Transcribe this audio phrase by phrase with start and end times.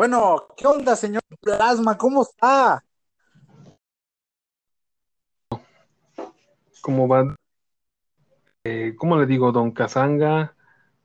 [0.00, 1.98] Bueno, ¿qué onda, señor Plasma?
[1.98, 2.82] ¿Cómo está?
[6.80, 7.36] ¿Cómo va?
[8.64, 9.52] Eh, ¿cómo le digo?
[9.52, 10.56] Don Casanga,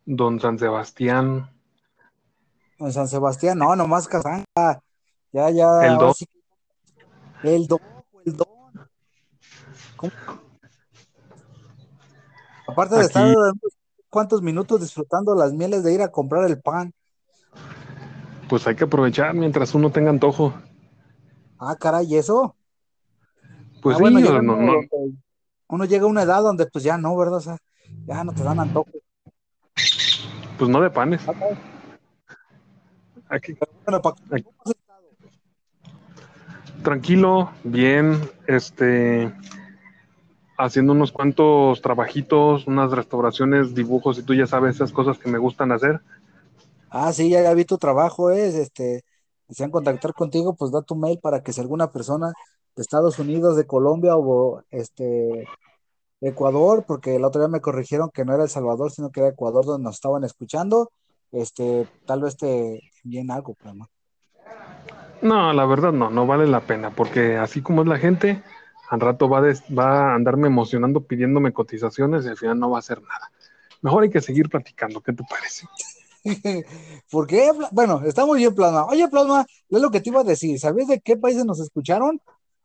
[0.05, 1.51] Don San Sebastián,
[2.79, 4.45] En San Sebastián, no, nomás Casanga.
[5.33, 5.87] Ya, ya.
[5.87, 6.13] el Don.
[6.13, 6.25] sí
[7.43, 7.79] El don,
[8.25, 8.47] el don.
[9.97, 10.11] ¿Cómo?
[12.65, 13.35] Aparte de estar Aquí,
[14.09, 16.93] cuantos minutos disfrutando las mieles de ir a comprar el pan.
[18.47, 20.53] Pues hay que aprovechar mientras uno tenga antojo.
[21.59, 22.55] Ah, caray, ¿y eso?
[23.81, 24.79] Pues Ah, sí, bueno, o llega no, uno, no,
[25.67, 27.35] uno llega a una edad donde pues ya no, ¿verdad?
[27.37, 27.57] O sea,
[28.07, 28.89] ya no te dan antojo.
[30.57, 31.21] pues no de panes.
[31.27, 31.33] Ah.
[33.29, 33.57] Aquí,
[34.31, 34.45] aquí-
[36.83, 39.33] tranquilo, bien, este,
[40.57, 45.39] haciendo unos cuantos trabajitos, unas restauraciones, dibujos, y tú ya sabes esas cosas que me
[45.39, 46.01] gustan hacer.
[46.97, 49.03] Ah, sí, ya, ya vi tu trabajo, es, este,
[49.49, 52.31] desean contactar contigo, pues da tu mail para que si alguna persona
[52.75, 55.03] de Estados Unidos, de Colombia o este,
[56.21, 59.21] de Ecuador, porque el otro día me corrigieron que no era El Salvador, sino que
[59.21, 60.91] era Ecuador donde nos estaban escuchando,
[61.31, 63.89] este, tal vez te envíen algo, pues, ¿no?
[65.21, 68.41] No, la verdad no, no vale la pena, porque así como es la gente,
[68.89, 72.69] al rato va, a des- va a andarme emocionando pidiéndome cotizaciones y al final no
[72.69, 73.31] va a hacer nada.
[73.81, 75.67] Mejor hay que seguir platicando, ¿qué te parece?
[77.11, 77.51] ¿Por qué?
[77.55, 78.85] Pla- Bueno, estamos bien, Plasma.
[78.85, 80.59] Oye, Plasma, es lo que te iba a decir.
[80.59, 82.19] ¿Sabías de qué países nos escucharon?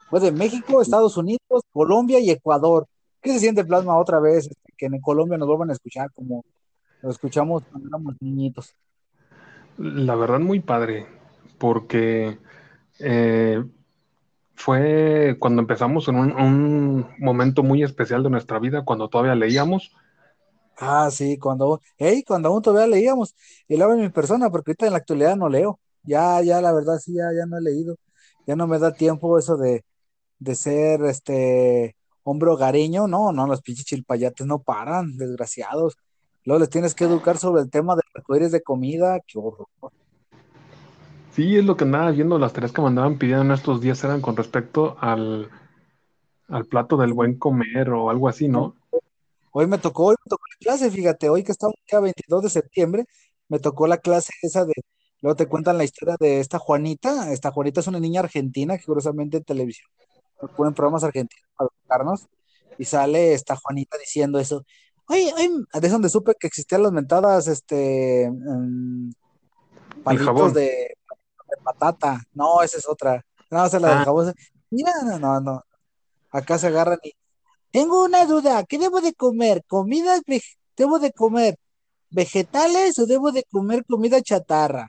[0.08, 2.86] Fue de México, Estados Unidos, Colombia y Ecuador.
[3.22, 4.46] ¿Qué se siente, Plasma, otra vez?
[4.46, 6.42] este, que en Colombia nos vuelvan a escuchar como
[7.02, 8.74] lo escuchamos cuando éramos niñitos.
[9.78, 11.06] La verdad muy padre,
[11.58, 12.38] porque
[12.98, 13.64] eh,
[14.54, 19.94] fue cuando empezamos en un momento muy especial de nuestra vida, cuando todavía leíamos.
[20.78, 23.34] Ah, sí, cuando, hey, cuando aún todavía leíamos,
[23.68, 25.78] y luego en mi persona, porque ahorita en la actualidad no leo.
[26.02, 27.96] Ya, ya, la verdad, sí, ya, ya no he leído.
[28.46, 29.84] Ya no me da tiempo eso de,
[30.38, 33.06] de ser este hombre hogareño.
[33.06, 35.96] No, no, los pinches chilpayates no paran, desgraciados.
[36.44, 39.20] Luego les tienes que educar sobre el tema de arcoíris de comida.
[39.26, 39.68] Qué horror.
[41.32, 44.02] Sí, es lo que andaba viendo, las tareas que me andaban pidiendo en estos días
[44.02, 45.48] eran con respecto al,
[46.48, 48.74] al plato del buen comer o algo así, ¿no?
[49.52, 52.50] Hoy me tocó, hoy me tocó la clase, fíjate, hoy que estamos día 22 de
[52.50, 53.06] septiembre,
[53.48, 54.74] me tocó la clase esa de,
[55.22, 58.84] luego te cuentan la historia de esta Juanita, esta Juanita es una niña argentina que
[58.84, 59.90] curiosamente en televisión
[60.40, 62.28] nos ponen programas argentinos para educarnos,
[62.78, 64.64] y sale esta Juanita diciendo eso,
[65.08, 65.50] oye, oye,
[65.80, 69.10] de donde supe que existían las mentadas, este, mm,
[70.04, 74.32] palitos de, de patata, no, esa es otra, no, esa es la Ah, jabón,
[74.70, 75.64] mira, no, no, no,
[76.30, 77.12] acá se agarran y
[77.70, 79.64] tengo una duda, ¿qué debo de comer?
[79.66, 80.22] ¿Comidas
[80.76, 81.56] debo de comer
[82.10, 84.88] vegetales o debo de comer comida chatarra?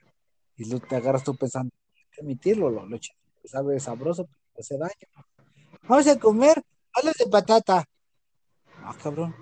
[0.58, 2.98] Y lo te agarras tú pensando, hay que admitirlo, lo, lo
[3.46, 5.26] sabe sabroso, pero hace daño.
[5.88, 6.62] Vamos a comer
[6.94, 7.86] palos de patata.
[8.84, 9.36] Ah, cabrón.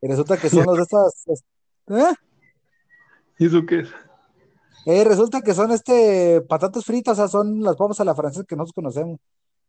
[0.00, 1.44] Y resulta que son los de estas, es-
[1.88, 2.14] ¿eh?
[3.38, 3.88] ¿y eso qué es?
[4.86, 8.44] Eh, resulta que son este patatas fritas, o sea, son las papas a la francesa
[8.48, 9.18] que nosotros conocemos.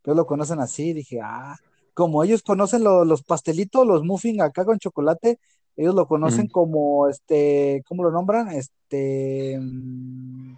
[0.04, 1.56] Pero lo conocen así, dije, ah,
[1.98, 5.40] como ellos conocen lo- los pastelitos, los muffins acá con chocolate,
[5.76, 6.50] ellos lo conocen Mm.
[6.50, 8.50] como este, ¿cómo lo nombran?
[8.52, 10.56] Este, mm,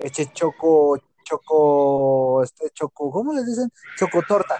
[0.00, 3.70] este choco, choco, este choco, ¿cómo les dicen?
[3.98, 4.56] Chocotorta.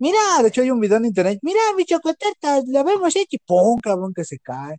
[0.00, 3.38] Mira, de hecho hay un video en internet, mira mi chocotorta, la vemos hecha y
[3.38, 3.78] ¡pum!
[3.80, 4.78] cabrón que se cae.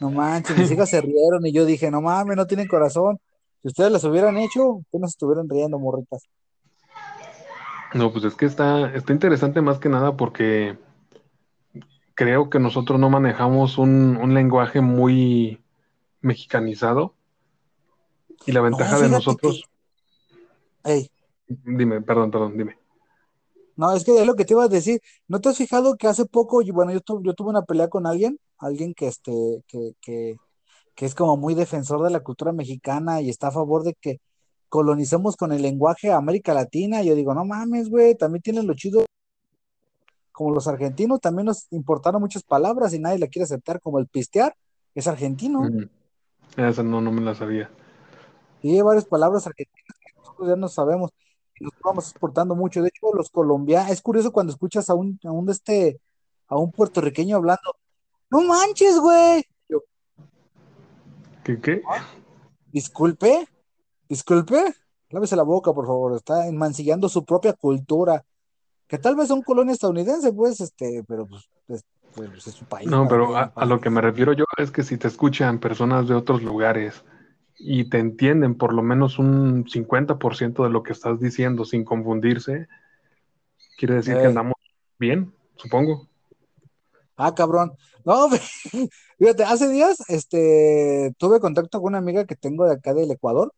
[0.00, 3.18] No manches, mis hijas se rieron y yo dije, no mames, no tienen corazón.
[3.62, 6.24] Si ustedes las hubieran hecho, ustedes no se estuvieran riendo, morritas.
[7.94, 10.76] No, pues es que está, está interesante más que nada porque
[12.14, 15.62] creo que nosotros no manejamos un, un lenguaje muy
[16.20, 17.14] mexicanizado
[18.46, 19.68] y la No, ventaja de que, nosotros,
[20.84, 21.10] ey,
[21.78, 22.78] dime, perdón, perdón, dime.
[23.76, 25.00] no, es que es lo que te iba a decir.
[25.28, 28.06] ¿No te has fijado que hace poco, bueno, yo, tu- yo tuve una pelea con
[28.06, 29.32] alguien, alguien que este,
[29.68, 30.36] que, que,
[30.94, 34.20] que es como muy defensor de la cultura mexicana y está a favor de que
[34.68, 37.02] colonicemos con el lenguaje a América Latina?
[37.02, 39.04] Y yo digo, no mames, güey, también tienen lo chido,
[40.32, 44.06] como los argentinos, también nos importaron muchas palabras y nadie la quiere aceptar, como el
[44.06, 44.54] pistear,
[44.94, 45.62] es argentino.
[45.62, 45.88] Mm,
[46.56, 47.70] Esa no, no me la sabía.
[48.62, 51.10] Y hay varias palabras argentinas que nosotros ya no sabemos
[51.58, 52.82] y nos vamos exportando mucho.
[52.82, 56.00] De hecho, los colombianos, es curioso cuando escuchas a un, a un de este,
[56.46, 57.74] a un puertorriqueño hablando,
[58.30, 59.44] no manches, güey.
[59.68, 59.82] Yo,
[61.44, 61.82] ¿Qué, qué?
[61.88, 62.04] "Ah,
[62.72, 63.48] disculpe,
[64.08, 64.74] disculpe,
[65.10, 68.24] lávese la boca, por favor, está mancillando su propia cultura,
[68.86, 71.84] que tal vez son colonia estadounidense, pues, este, pero pues, es,
[72.14, 74.44] pues, es su país, No, ¿para pero a, a ¿Para lo que me refiero yo
[74.56, 77.04] es que si te escuchan personas de otros lugares
[77.58, 82.68] y te entienden por lo menos un 50% de lo que estás diciendo sin confundirse,
[83.76, 84.54] quiere decir que andamos
[84.98, 86.08] bien, supongo.
[87.16, 87.72] Ah, cabrón.
[88.04, 88.28] No,
[89.18, 93.52] fíjate, hace días este, tuve contacto con una amiga que tengo de acá del Ecuador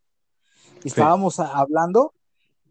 [0.83, 2.13] y estábamos hablando,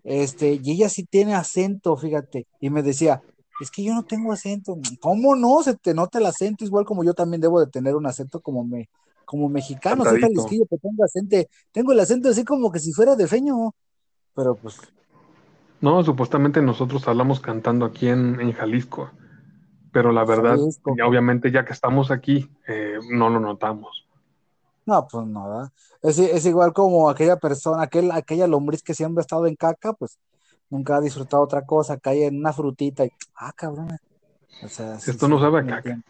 [0.04, 3.22] este, y ella sí tiene acento, fíjate, y me decía,
[3.60, 4.78] es que yo no tengo acento.
[5.00, 5.62] ¿Cómo no?
[5.62, 8.64] Se te nota el acento, igual como yo también debo de tener un acento como
[8.64, 8.88] me,
[9.26, 11.36] como mexicano, soy jalisquillo, que tengo acento,
[11.70, 13.74] tengo el acento así como que si fuera de feño,
[14.34, 14.80] pero pues.
[15.80, 19.10] No, supuestamente nosotros hablamos cantando aquí en, Jalisco,
[19.92, 20.58] pero la verdad,
[21.06, 24.06] obviamente ya que estamos aquí, eh, no lo notamos.
[24.90, 25.72] No, pues nada.
[26.02, 29.92] Es, es, igual como aquella persona, aquel, aquella lombriz que siempre ha estado en caca,
[29.92, 30.18] pues
[30.68, 33.96] nunca ha disfrutado otra cosa, cae en una frutita y, ah, cabrón.
[34.64, 36.02] O sea, Esto no sabe a caca.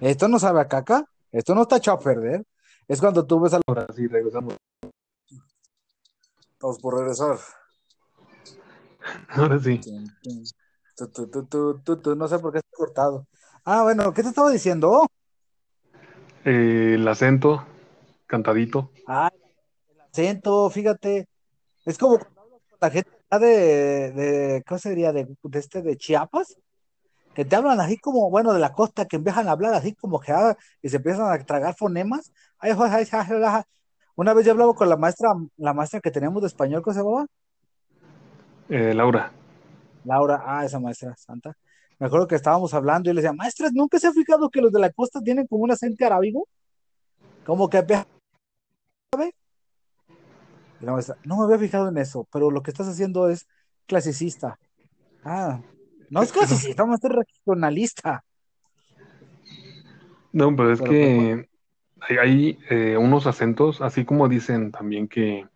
[0.00, 1.08] Esto no sabe a caca.
[1.32, 2.44] Esto no está echado a perder.
[2.86, 4.54] Es cuando tú ves a Ahora sí, regresamos.
[6.60, 7.38] Vamos por regresar.
[9.30, 9.80] Ahora sí.
[12.18, 13.26] no sé por qué está cortado.
[13.64, 15.06] Ah, bueno, ¿qué te estaba diciendo?
[16.44, 17.64] Eh, el acento,
[18.34, 18.90] cantadito.
[19.06, 19.30] Ah,
[19.88, 21.28] el acento, fíjate.
[21.84, 25.12] Es como cuando hablas con la gente de, de ¿cómo sería?
[25.12, 26.56] De, de este, de Chiapas
[27.34, 30.20] que te hablan así como, bueno, de la costa, que empiezan a hablar así como
[30.20, 32.32] que ah, y se empiezan a tragar fonemas.
[34.16, 37.00] Una vez yo hablaba con la maestra, la maestra que teníamos de español, ¿cómo se
[37.00, 37.26] llamaba?
[38.68, 39.32] Eh, Laura.
[40.04, 41.56] Laura, ah, esa maestra santa.
[41.98, 44.72] Me acuerdo que estábamos hablando y le decía, maestra, ¿nunca se ha fijado que los
[44.72, 46.46] de la costa tienen como un acento arábigo?
[47.44, 47.82] Como que
[50.80, 53.46] y la maestra, no me había fijado en eso, pero lo que estás haciendo es
[53.86, 54.58] clasicista.
[55.22, 55.60] Ah,
[56.10, 58.24] no es clasicista, vamos a ser regionalista.
[60.32, 61.48] No, pero es que
[62.20, 65.46] hay, eh, unos acentos, así como dicen también que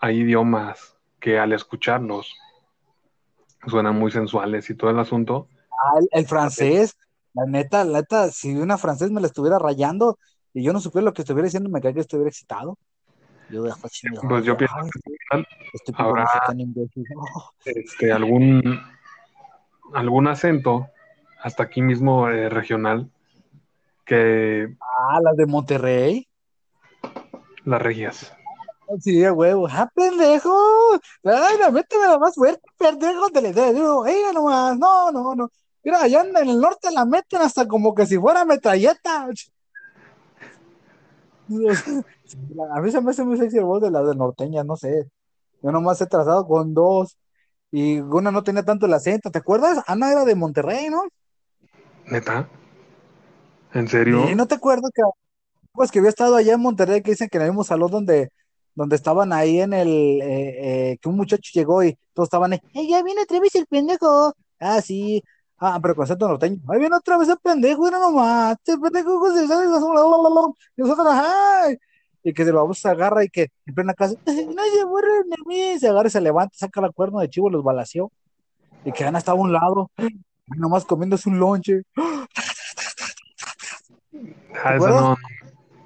[0.00, 2.34] hay idiomas que al escucharlos
[3.66, 5.48] suenan muy sensuales y todo el asunto.
[5.70, 6.96] Ah, el, francés,
[7.34, 10.18] la neta, la neta, si una francés me la estuviera rayando
[10.54, 12.78] y yo no supiera lo que estuviera diciendo, me cae que estuviera excitado.
[13.50, 13.64] Yo
[14.28, 16.24] pues yo pienso que habrá
[17.64, 18.80] este, algún
[19.92, 20.88] algún acento,
[21.42, 23.10] hasta aquí mismo eh, regional,
[24.04, 24.76] que...
[24.80, 26.28] Ah, las de Monterrey.
[27.64, 28.32] Las regias.
[29.00, 29.68] Sí, a huevo.
[29.70, 30.52] ¡Ah, pendejo!
[31.24, 33.30] ¡Ay, no, méteme la más fuerte, pendejo!
[33.30, 34.76] Te le digo, ¡ey, nomás!
[34.78, 35.50] No, no, no.
[35.84, 39.28] Mira, allá en el norte la meten hasta como que si fuera metralleta.
[42.72, 45.08] A mí se me hace muy sexy el voz de las de norteña, no sé.
[45.62, 47.18] Yo nomás he trazado con dos
[47.70, 49.82] y una no tenía tanto el acento, ¿te acuerdas?
[49.86, 51.02] Ana era de Monterrey, ¿no?
[52.06, 52.48] ¿Neta?
[53.72, 54.28] ¿En serio?
[54.28, 55.02] Y no te acuerdas que,
[55.72, 58.30] pues, que había estado allá en Monterrey, que dicen que en el mismo salón donde,
[58.74, 62.60] donde estaban ahí en el, eh, eh, que un muchacho llegó y todos estaban ahí,
[62.74, 64.34] ¡eh, ya viene vez el pendejo!
[64.58, 65.22] Ah, sí,
[65.60, 69.28] ah, pero con acento norteño, ahí viene otra vez el pendejo, era nomás, el pendejo,
[70.76, 71.78] y nosotros, ¡ay!
[72.22, 75.36] y que se lo vamos agarra y que en plena casa, no se burren de
[75.46, 78.10] mí, se agarra y se levanta, saca la cuerno de chivo, los balació,
[78.84, 79.90] y que Ana estaba a un lado,
[80.46, 81.82] nomás comiéndose un lonche.
[84.62, 85.16] Ah, eso no,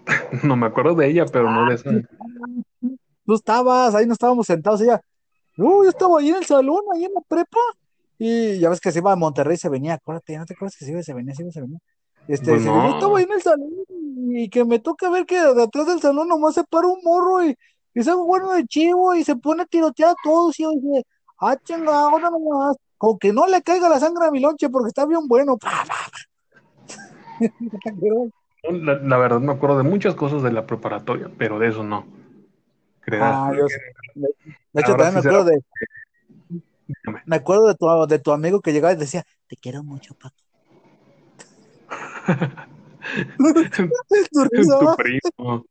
[0.43, 1.91] no me acuerdo de ella, pero no de eso.
[3.27, 5.01] Tú estabas, ahí no estábamos sentados, ella,
[5.57, 7.61] no, yo estaba ahí en el salón, ahí en la prepa,
[8.19, 10.85] y ya ves que se iba a Monterrey, se venía, acuérdate, ¿no te acuerdas que
[10.85, 11.79] se iba, se venía, se iba, se venía?
[12.27, 13.71] Este, pues yo estaba ahí en el salón
[14.31, 17.45] y que me toca ver que de atrás del salón nomás se para un morro
[17.45, 17.55] y,
[17.95, 21.05] y se bueno de chivo y se pone a tirotear a todos y yo dije,
[21.39, 24.89] ah, chingada, ahora nomás, con que no le caiga la sangre a mi lonche porque
[24.89, 25.59] está bien bueno.
[28.71, 32.07] La, verdad me acuerdo de muchas cosas de la preparatoria, pero de eso no.
[33.21, 35.61] Ah, de, hecho, también me acuerdo de.
[37.27, 40.37] Me acuerdo de tu, de tu amigo que llegaba y decía, te quiero mucho, Paco.
[43.39, 45.65] tu, tu primo.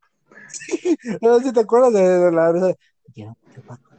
[1.22, 2.75] No sé si te acuerdas de, la
[3.13, 3.93] quiero mucho Paco.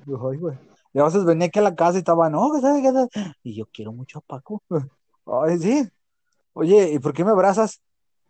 [0.93, 2.83] Y a veces venía aquí a la casa y estaba, no, ¿qué sabes?
[2.83, 4.63] ¿Qué Y yo quiero mucho a Paco.
[5.27, 5.89] Ay, sí.
[6.53, 7.81] Oye, ¿y por qué me abrazas?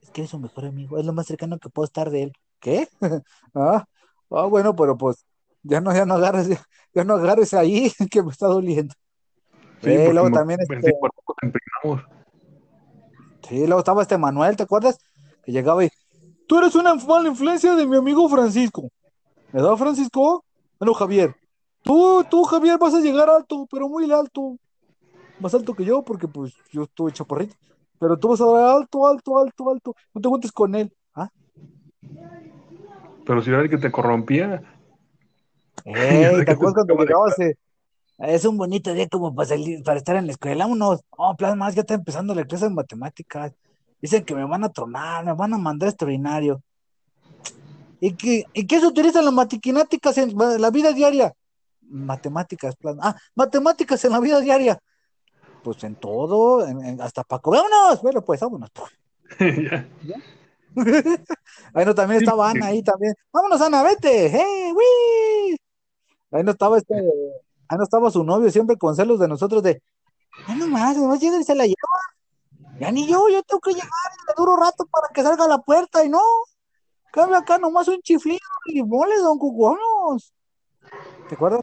[0.00, 2.32] Es que eres su mejor amigo, es lo más cercano que puedo estar de él.
[2.60, 2.88] ¿Qué?
[3.54, 3.84] ah,
[4.30, 5.24] ah, bueno, pero pues
[5.64, 6.48] ya no, ya no agarres,
[6.94, 8.94] ya, no agarres ahí que me está doliendo.
[9.82, 10.92] Sí, eh, luego también este...
[13.48, 14.98] Sí, luego estaba este Manuel, ¿te acuerdas?
[15.42, 15.90] Que llegaba y,
[16.46, 18.88] tú eres una mala influencia de mi amigo Francisco.
[19.52, 20.44] ¿Verdad, Francisco?
[20.78, 21.34] Bueno, Javier.
[21.82, 24.56] Tú, tú, Javier, vas a llegar alto, pero muy alto.
[25.38, 27.54] Más alto que yo, porque pues yo estoy chaparrito.
[27.98, 29.94] Pero tú vas a dar alto, alto, alto, alto.
[30.14, 30.92] No te juntes con él.
[31.14, 31.28] ¿Ah?
[33.24, 34.62] Pero si era el que te corrompía.
[35.84, 36.44] ¡Ey!
[36.44, 37.38] ¿Te acuerdas cuando llegabas?
[37.40, 37.54] eh,
[38.18, 40.64] Es un bonito día como para salir, para estar en la escuela.
[40.64, 41.00] Vámonos.
[41.10, 43.52] Oh, plasma, ya está empezando la clase de matemáticas.
[44.00, 46.60] Dicen que me van a tronar, me van a mandar extraordinario.
[48.00, 51.32] ¿Y qué, ¿y qué se utiliza en las matemáticas en la vida diaria?
[51.88, 53.02] Matemáticas, plasma.
[53.04, 54.78] Ah, matemáticas en la vida diaria.
[55.62, 57.50] Pues en todo, en- en- hasta Paco.
[57.50, 58.02] ¡Vámonos!
[58.02, 58.70] Bueno, pues vámonos.
[59.40, 60.16] Ya.
[61.72, 63.14] Ahí no, también estaba Ana ahí también.
[63.32, 64.28] Vámonos, Ana, vete.
[64.28, 65.43] ¡Hey, ¡Wii!
[66.34, 69.80] Ahí no estaba este, ahí no estaba su novio siempre con celos de nosotros de,
[70.48, 71.76] ay no más, nomás llega y se la lleva.
[72.80, 73.88] Ya ni yo, yo tengo que llegar
[74.26, 76.20] le duro rato para que salga a la puerta y no.
[77.12, 80.34] Cambia acá nomás un chiflido y mole, don Cuconos.
[81.28, 81.60] ¿Te acuerdas?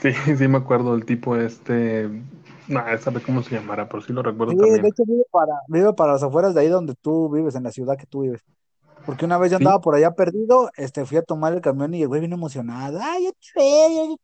[0.00, 2.08] Sí, sí me acuerdo del tipo este.
[2.68, 4.80] No, sabe cómo se llamará, pero sí lo recuerdo Sí, también.
[4.80, 7.72] de hecho vive para, vive para las afueras de ahí donde tú vives, en la
[7.72, 8.42] ciudad que tú vives.
[9.04, 12.02] Porque una vez yo andaba por allá perdido, este, fui a tomar el camión y
[12.02, 12.98] el güey vino emocionado.
[13.02, 14.16] Ay, yo te veo,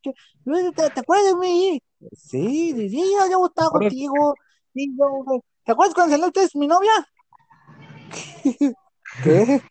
[0.44, 1.82] yo te, ¿te, acuerdas de mí?
[2.12, 4.34] Sí, sí, sí, yo, yo estaba contigo.
[4.72, 5.42] Sí, yo.
[5.64, 6.92] ¿Te acuerdas cuando saliste es mi novia?
[9.24, 9.62] ¿Qué?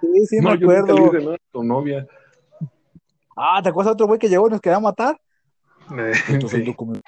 [0.00, 1.26] Sí, sí, no, me yo nunca le acuerdo.
[1.26, 2.06] nada tu novia.
[3.36, 5.20] Ah, ¿te acuerdas de otro güey que llegó y nos quería matar?
[5.90, 6.74] Eh, el sí.
[6.78, 7.00] voy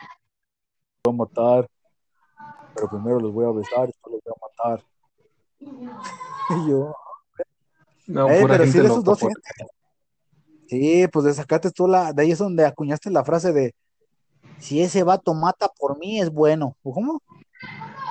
[1.04, 1.68] a matar,
[2.74, 4.84] pero primero los voy a besar y después los voy a matar.
[6.50, 6.92] Y yo,
[8.10, 9.32] No, Eh, pura pero sí, gente de esos dos, por-.
[10.68, 13.74] Sí, pues de sacaste tú la, de ahí es donde acuñaste la frase de
[14.58, 16.76] si ese vato mata por mí es bueno.
[16.82, 17.22] ¿O cómo?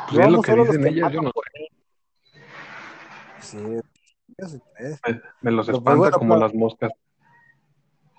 [0.10, 1.32] Pues es lo que dicen que ellas, yo no.
[3.42, 3.58] Sí,
[4.38, 4.60] es.
[5.08, 6.92] me, me los Pero, pues, espanta bueno, como pues- las moscas.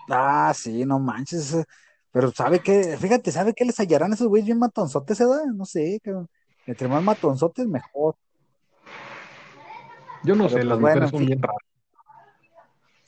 [0.08, 1.56] Ah, sí, no manches.
[2.12, 5.44] Pero sabe qué, fíjate, ¿sabe qué les hallarán esos güeyes bien matonzotes, edad?
[5.54, 6.00] No sé.
[6.66, 8.16] Entre más matonzotes, mejor.
[10.25, 11.58] Yo no Pero, sé, pues, las mujeres son bien raras.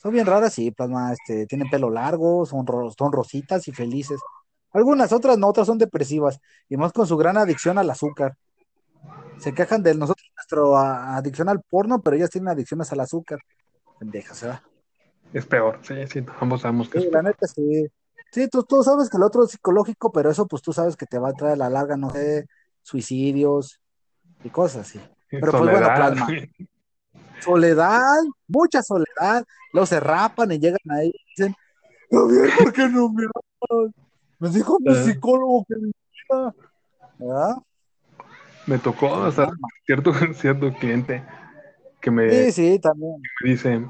[0.03, 4.19] Son bien raras, sí, plasma, este, tienen pelo largo, son, ro- son rositas y felices.
[4.73, 8.35] Algunas, otras no, otras son depresivas, y más con su gran adicción al azúcar.
[9.37, 13.39] Se quejan de nosotros, nuestra adicción al porno, pero ellas tienen adicciones al azúcar.
[13.99, 14.61] Pendejas, ¿verdad?
[15.33, 17.87] Es peor, sí, sí, ambos sabemos que Sí, es la neta, sí.
[18.31, 21.05] Sí, tú, tú sabes que el otro es psicológico, pero eso pues tú sabes que
[21.05, 22.45] te va a traer a la larga, no sé,
[22.81, 23.79] suicidios
[24.43, 24.99] y cosas así.
[25.29, 26.27] Pero pues bueno, plasma.
[27.43, 29.43] Soledad, mucha soledad.
[29.71, 31.55] Luego se rapan y llegan ahí y dicen,
[32.11, 33.23] Javier, ¿por qué no me?
[34.39, 35.91] Me dijo mi psicólogo que me
[36.27, 36.55] quiera".
[37.19, 37.55] ¿Verdad?
[38.67, 39.31] Me tocó no,
[39.85, 41.23] cierto, cierto cliente
[42.01, 43.21] que me, Sí, sí, también.
[43.43, 43.85] me dice,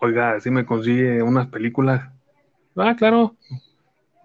[0.00, 2.10] oiga, si me consigue unas películas.
[2.76, 3.36] Ah, claro,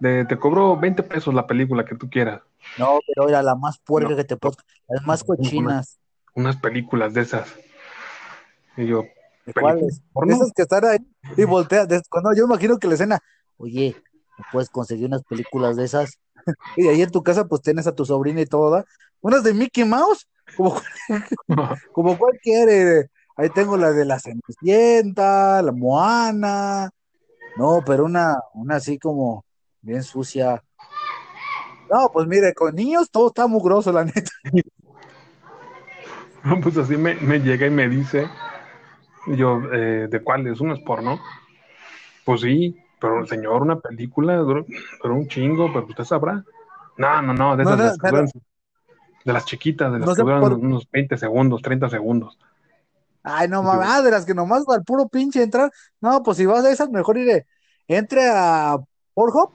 [0.00, 2.42] de- te cobro 20 pesos la película que tú quieras.
[2.78, 4.16] No, pero era la más puerca No.
[4.16, 4.56] que te puedo.
[4.88, 5.99] Las más cochinas.
[6.34, 7.48] Unas películas de esas.
[8.76, 9.02] Y yo,
[9.46, 10.34] ¿De ¿películas cuáles?
[10.40, 10.98] Esas que están ahí
[11.36, 11.86] y voltea.
[11.86, 13.18] de- Cuando yo imagino que la escena,
[13.56, 13.96] oye,
[14.38, 16.18] ¿me puedes conseguir unas películas de esas?
[16.76, 18.86] Y ahí en tu casa, pues tienes a tu sobrina y todo, ¿verdad?
[19.20, 20.80] Unas de Mickey Mouse, como,
[21.92, 23.10] como cuál quiere.
[23.36, 26.90] Ahí tengo la de la Cenicienta, la Moana.
[27.56, 29.44] No, pero una, una así como
[29.82, 30.62] bien sucia.
[31.90, 34.30] No, pues mire, con niños todo está mugroso, la neta.
[36.44, 38.26] No, pues así me, me llega y me dice,
[39.26, 40.60] yo, eh, ¿de cuál es?
[40.60, 41.20] ¿Un porno?
[42.24, 44.64] Pues sí, pero señor, una película, duró,
[45.02, 46.44] duró un chingo, pero usted sabrá.
[46.96, 48.30] No, no, no, de esas no, de, las que pero- duran-
[49.24, 52.38] de las chiquitas, de las No que duran por- unos 20 segundos, 30 segundos.
[53.22, 55.70] Ay, no mames, ah, de las que nomás al puro pinche entrar.
[56.00, 57.46] No, pues si vas a esas, mejor iré.
[57.86, 58.78] Entre a
[59.12, 59.50] Pornhub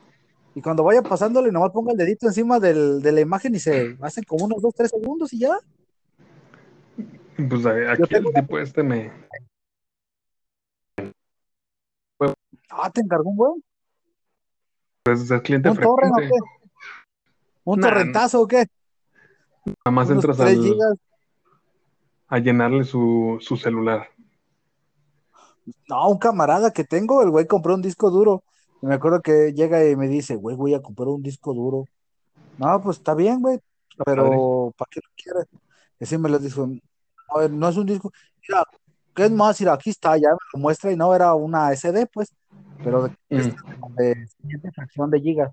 [0.54, 3.98] y cuando vaya pasándole, nomás ponga el dedito encima del, de la imagen y se
[4.02, 5.58] hacen como unos 2, 3 segundos y ya.
[7.38, 9.12] Pues eh, aquí el tipo este me,
[12.70, 13.64] Ah, te encargó un buen.
[15.04, 16.30] pues, es cliente ¿Un torrent o qué?
[17.64, 18.66] ¿Un Nah, torrentazo o qué?
[19.66, 20.98] Nada más entras 3 al- gigas.
[22.28, 24.10] a llenarle su, su celular.
[25.88, 28.44] No, un camarada que tengo, el güey compró un disco duro.
[28.82, 31.86] Y me acuerdo que llega y me dice, güey, voy a comprar un disco duro.
[32.58, 33.60] No, pues está bien, güey,
[34.06, 35.46] pero ¿para qué lo quieres?
[36.00, 36.68] Y así me lo dijo,
[37.30, 38.12] a ver, no es un disco.
[38.48, 38.64] Mira,
[39.14, 39.60] ¿qué es más?
[39.60, 42.34] Mira, aquí está, ya me lo muestra y no era una SD, pues,
[42.84, 43.96] pero de, Mm.
[43.98, 45.52] de siguiente fracción de gigas.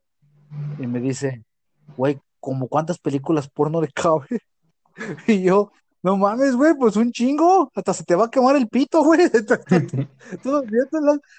[0.79, 1.43] Y me dice,
[1.97, 4.27] güey, ¿como cuántas películas porno le cabe?
[5.27, 8.69] Y yo, no mames, güey, pues un chingo, hasta se te va a quemar el
[8.69, 9.21] pito, güey.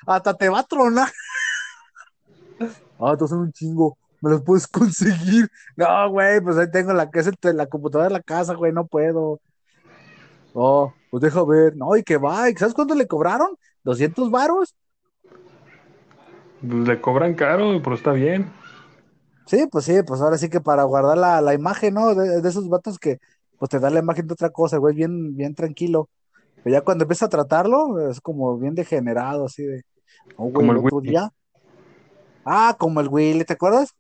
[0.07, 1.09] Hasta te va a tronar.
[2.99, 5.49] Ah, entonces un chingo, me los puedes conseguir.
[5.75, 8.71] No, güey, pues ahí tengo la, que es el- la computadora de la casa, güey,
[8.71, 9.41] no puedo.
[10.53, 13.55] Oh, Pues deja ver, no, y que va, ¿y ¿sabes cuánto le cobraron?
[13.83, 14.75] 200 varos.
[16.61, 18.51] Pues le cobran caro, pero está bien.
[19.45, 22.15] Sí, pues sí, pues ahora sí que para guardar la, la imagen, ¿no?
[22.15, 23.17] De, de esos vatos que,
[23.57, 26.09] pues te da la imagen de otra cosa, güey, bien, bien tranquilo.
[26.63, 29.83] Pero ya cuando empieza a tratarlo, es como bien degenerado, así de,
[30.35, 31.01] oh, güey, Como el el otro Willy.
[31.01, 31.29] día.
[32.45, 33.93] Ah, como el Willy, ¿te acuerdas?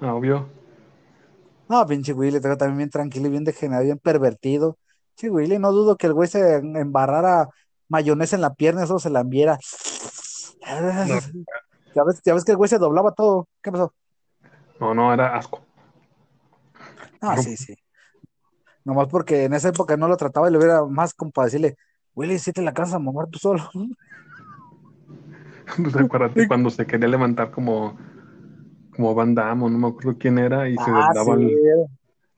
[0.00, 0.48] Ah, obvio.
[1.68, 4.78] No, pinche Willy, te también bien tranquilo y bien degenerado, bien pervertido.
[5.16, 7.48] Sí, Willy, no dudo que el güey se embarrara
[7.88, 9.58] mayonesa en la pierna, eso se la enviera.
[11.04, 11.20] No,
[11.94, 13.48] Ya ves, ya ves que el güey se doblaba todo.
[13.62, 13.94] ¿Qué pasó?
[14.78, 15.62] no, no, era asco.
[17.22, 17.74] Ah, sí, sí.
[18.84, 21.76] Nomás porque en esa época no lo trataba y le hubiera más como para decirle,
[22.14, 23.62] Willy, si te la casa a mamar tú solo.
[25.82, 27.96] Pues acuérdate cuando se quería levantar como,
[28.94, 31.42] como Van Damme, no me acuerdo quién era, y se Ah, daba sí.
[31.42, 31.86] el,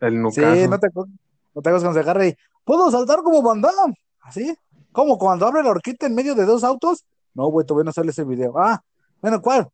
[0.00, 0.68] el Sí, nucazo.
[0.68, 2.34] no te, no te hagas cuando se agarra y,
[2.68, 3.94] ¿puedo saltar como Van Damme?
[4.20, 4.54] ¿Así?
[4.92, 5.16] ¿Cómo?
[5.16, 7.02] ¿Cuando abre la horquita en medio de dos autos?
[7.32, 8.58] No, güey, todavía no sale ese video.
[8.58, 8.82] Ah,
[9.22, 9.68] bueno, ¿cuál?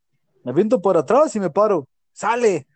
[0.44, 1.88] Me viento por atrás y me paro.
[2.12, 2.68] ¡Sale!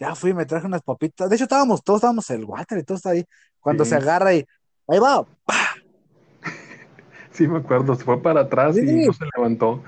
[0.00, 1.28] Ya fui, me traje unas papitas.
[1.28, 3.26] De hecho, estábamos, todos estábamos el water y todo está ahí.
[3.60, 3.90] Cuando Sí.
[3.90, 4.46] se agarra y,
[4.88, 5.26] ahí va,
[7.32, 9.82] Sí, me acuerdo, se fue para atrás y no se levantó.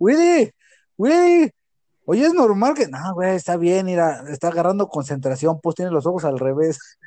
[0.00, 0.50] Willy,
[0.98, 1.52] Willy,
[2.06, 6.06] oye, es normal que, no, güey, está bien, mira, está agarrando concentración, pues tiene los
[6.06, 6.98] ojos al revés.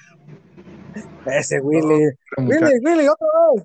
[1.26, 2.66] Ese Willy, muchacho.
[2.66, 3.64] Willy, Willy, otra vez.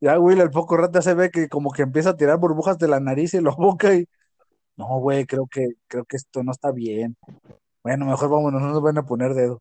[0.00, 2.88] Ya Willy, al poco rato se ve que como que empieza a tirar burbujas de
[2.88, 4.06] la nariz y la boca y,
[4.76, 7.16] no, güey, creo que, creo que esto no está bien.
[7.82, 9.60] Bueno, mejor vámonos, no nos van a poner dedo.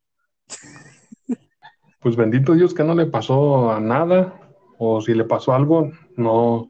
[2.02, 4.34] Pues bendito Dios que no le pasó a nada,
[4.78, 6.70] o si le pasó algo, no,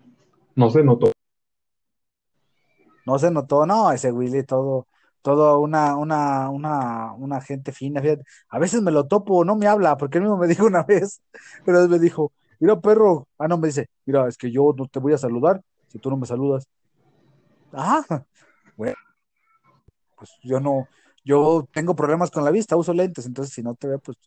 [0.56, 1.12] no se notó.
[3.06, 4.88] No se notó, no, ese Willy, todo,
[5.22, 8.24] todo una, una, una, una gente fina, fíjate.
[8.50, 11.22] A veces me lo topo, no me habla, porque él mismo me dijo una vez,
[11.66, 15.00] pero me dijo, mira, perro, ah, no, me dice, mira, es que yo no te
[15.00, 16.68] voy a saludar si tú no me saludas.
[17.74, 18.04] Ah,
[18.78, 18.96] bueno,
[20.18, 20.88] pues yo no,
[21.24, 24.18] yo tengo problemas con la vista, uso lentes, entonces si no te veo, pues,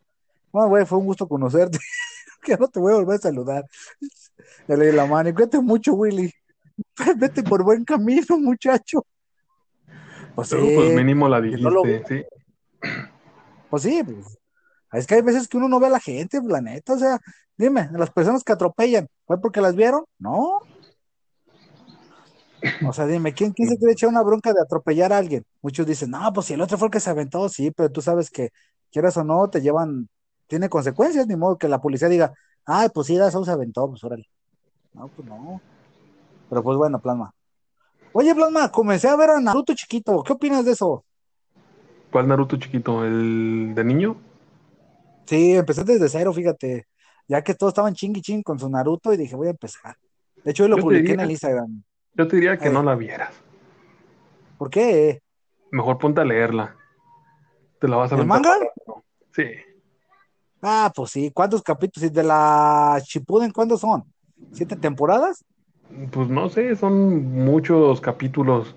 [0.53, 1.79] bueno, güey, fue un gusto conocerte,
[2.43, 3.65] que no te voy a volver a saludar.
[4.67, 6.33] Le leí la mano y cuídate mucho, Willy.
[7.17, 9.05] Vete por buen camino, muchacho.
[10.35, 12.27] Pues Pero sí, pues mínimo la que no lo- dijiste,
[12.81, 12.89] sí.
[13.71, 14.39] pues sí, pues,
[14.93, 16.99] es que hay veces que uno no ve a la gente, pues, la neta, o
[16.99, 17.19] sea,
[17.57, 20.05] dime, las personas que atropellan, ¿fue porque las vieron?
[20.19, 20.59] No.
[22.87, 25.45] O sea, dime, ¿quién, quién se quiere echar una bronca de atropellar a alguien?
[25.61, 28.01] Muchos dicen, no, pues si el otro fue el que se aventó, sí, pero tú
[28.01, 28.51] sabes que,
[28.91, 30.09] quieras o no, te llevan,
[30.47, 32.33] tiene consecuencias, ni modo que la policía diga,
[32.67, 34.27] ay, pues sí, eso se aventó, pues órale.
[34.93, 35.61] No, pues no.
[36.51, 37.33] Pero pues bueno, Plasma.
[38.15, 41.05] Oye, Plasma, comencé a ver a Naruto chiquito, ¿qué opinas de eso?
[42.11, 43.05] ¿Cuál Naruto chiquito?
[43.05, 44.17] ¿El de niño?
[45.27, 46.87] Sí, empecé desde cero, fíjate.
[47.27, 49.97] Ya que todos estaban chingui ching con su Naruto y dije, voy a empezar.
[50.45, 51.83] De hecho, hoy lo Yo te publiqué en el Instagram.
[52.15, 52.73] Yo te diría que Eh.
[52.73, 53.33] no la vieras.
[54.59, 55.23] ¿Por qué?
[55.71, 56.77] Mejor ponte a leerla.
[57.81, 58.55] Te la vas a ¿El manga?
[59.35, 59.45] Sí.
[60.61, 61.31] Ah, pues sí.
[61.33, 62.11] ¿Cuántos capítulos?
[62.11, 64.05] ¿Y de la Shippuden cuántos son?
[64.53, 65.43] ¿Siete temporadas?
[66.11, 68.75] Pues no sé, son muchos capítulos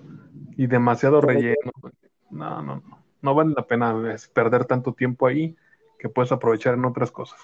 [0.58, 1.72] y demasiado relleno.
[2.30, 3.00] No, no, no.
[3.22, 3.96] No vale la pena
[4.34, 5.56] perder tanto tiempo ahí
[5.98, 7.40] que puedes aprovechar en otras cosas.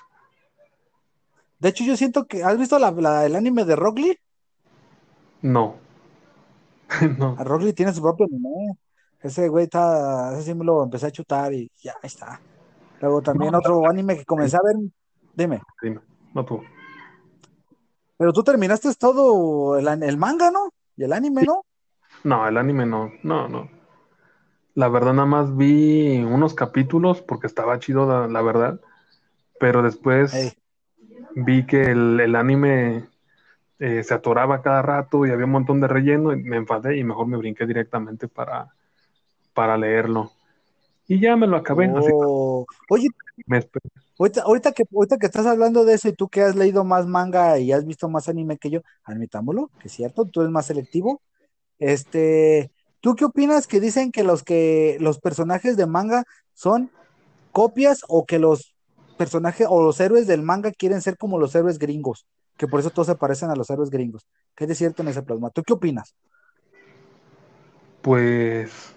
[1.60, 2.43] De hecho, yo siento que.
[2.43, 4.17] ¿Has visto la- la- el anime de Rock Lee?
[5.41, 5.75] No.
[7.17, 7.36] no.
[7.39, 8.77] A Rock Lee tiene su propio anime.
[9.21, 10.34] Ese güey está.
[10.34, 12.39] Ese sí me lo empecé a chutar y ya ahí está.
[12.99, 14.75] Luego también No, otro anime que comencé a ver.
[15.34, 15.62] Dime.
[15.81, 15.99] Dime,
[16.34, 16.62] no tú.
[18.21, 20.71] Pero tú terminaste todo el, el manga, ¿no?
[20.95, 21.65] Y el anime, ¿no?
[22.23, 23.12] No, el anime no.
[23.23, 23.67] No, no.
[24.75, 28.79] La verdad, nada más vi unos capítulos porque estaba chido, la, la verdad.
[29.60, 30.55] Pero después
[31.34, 33.05] vi que el, el anime
[33.79, 37.03] eh, se atoraba cada rato y había un montón de relleno y me enfadé y
[37.03, 38.67] mejor me brinqué directamente para,
[39.55, 40.31] para leerlo.
[41.07, 41.86] Y ya me lo acabé.
[41.88, 42.67] así Oh.
[42.88, 43.07] Oye,
[43.47, 43.89] me esperé.
[44.43, 44.84] Ahorita, que,
[45.21, 48.29] estás hablando de eso y tú que has leído más manga y has visto más
[48.29, 51.21] anime que yo, admitámoslo, que es cierto, tú eres más selectivo.
[51.79, 56.91] Este, ¿tú qué opinas que dicen que los que los personajes de manga son
[57.51, 58.75] copias o que los
[59.17, 62.27] personajes o los héroes del manga quieren ser como los héroes gringos?
[62.57, 64.27] Que por eso todos se parecen a los héroes gringos.
[64.55, 65.49] ¿Qué es cierto en ese plasma?
[65.49, 66.15] ¿Tú qué opinas?
[68.03, 68.93] Pues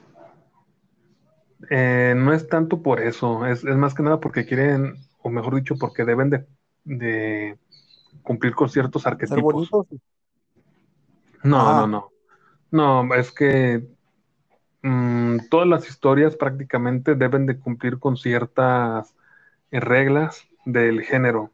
[1.70, 5.54] eh, no es tanto por eso, es, es más que nada porque quieren, o mejor
[5.56, 6.44] dicho, porque deben de,
[6.84, 7.58] de
[8.22, 9.70] cumplir con ciertos ¿Ser arquetipos.
[11.42, 11.86] No, Ajá.
[11.86, 12.10] no, no.
[12.70, 13.86] No, es que
[14.82, 19.14] mm, todas las historias prácticamente deben de cumplir con ciertas
[19.70, 21.50] eh, reglas del género.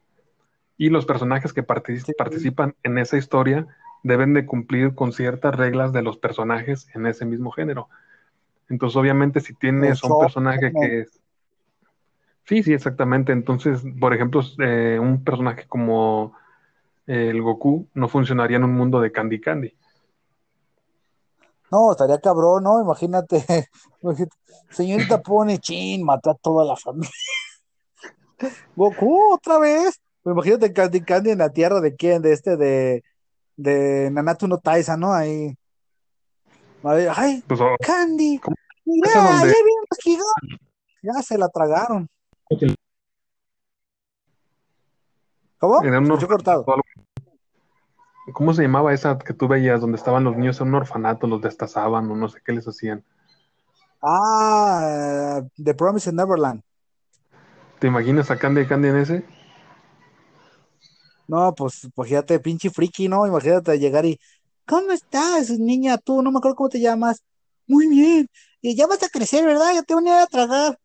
[0.76, 3.66] y los personajes que participan en esa historia
[4.02, 7.88] deben de cumplir con ciertas reglas de los personajes en ese mismo género.
[8.70, 11.19] Entonces, obviamente, si tienes un personaje que es...
[12.44, 13.32] Sí, sí, exactamente.
[13.32, 16.34] Entonces, por ejemplo, eh, un personaje como
[17.06, 19.74] el Goku no funcionaría en un mundo de Candy Candy.
[21.70, 22.80] No, estaría cabrón, ¿no?
[22.80, 23.44] Imagínate.
[24.70, 27.10] Señorita pone chin, mata a toda la familia.
[28.76, 30.00] Goku, otra vez.
[30.24, 33.02] Imagínate Candy Candy en la tierra de quién, de este, de,
[33.56, 35.12] de Nanatu no Taisa, ¿no?
[35.12, 35.56] Ahí.
[36.82, 38.40] Ay, pues, oh, Candy.
[38.84, 40.22] Mira, ya viene
[41.02, 42.08] Ya se la tragaron.
[45.58, 45.80] ¿Cómo?
[46.26, 46.64] cortado.
[48.32, 51.40] ¿Cómo se llamaba esa que tú veías donde estaban los niños en un orfanato, los
[51.40, 53.04] destazaban o no sé qué les hacían?
[54.02, 56.62] Ah, The Promise in Neverland.
[57.78, 59.24] ¿Te imaginas a Candy Candy en ese?
[61.26, 63.26] No, pues, pues ya te pinche friki, ¿no?
[63.26, 64.18] Imagínate llegar y,
[64.66, 65.98] ¿cómo estás, niña?
[65.98, 67.22] Tú, no me acuerdo cómo te llamas.
[67.66, 68.28] Muy bien.
[68.60, 69.72] Y ya vas a crecer, ¿verdad?
[69.74, 70.78] Ya te voy a, a tragar.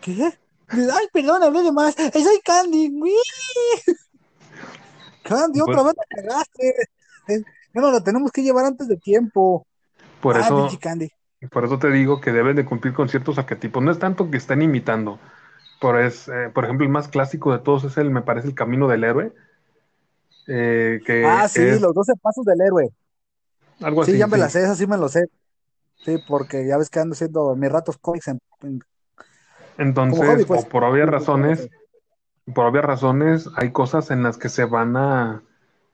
[0.00, 0.41] ¿Qué?
[0.72, 1.94] Ay, perdón, hablé de más.
[1.94, 2.92] Soy Candy.
[5.22, 6.74] Candy, otra vez te cagaste.
[7.74, 9.66] Bueno, la tenemos que llevar antes de tiempo.
[10.20, 10.68] Por eso,
[11.50, 13.82] por eso te digo que deben de cumplir con ciertos arquetipos.
[13.82, 15.18] No es tanto que estén imitando.
[15.80, 18.54] Por, es, eh, por ejemplo, el más clásico de todos es el, me parece, el
[18.54, 19.32] camino del héroe.
[20.46, 22.90] Eh, que ah, sí, los 12 pasos del héroe.
[23.80, 24.12] Algo así.
[24.12, 25.24] Sí, ya me las sé, eso sí me lo sé.
[26.04, 28.40] Sí, porque ya ves que ando haciendo mis ratos cómics en,
[29.78, 30.64] Entonces, pues.
[30.64, 31.70] por obvias razones,
[32.54, 35.42] por obvias razones, hay cosas en las que se van a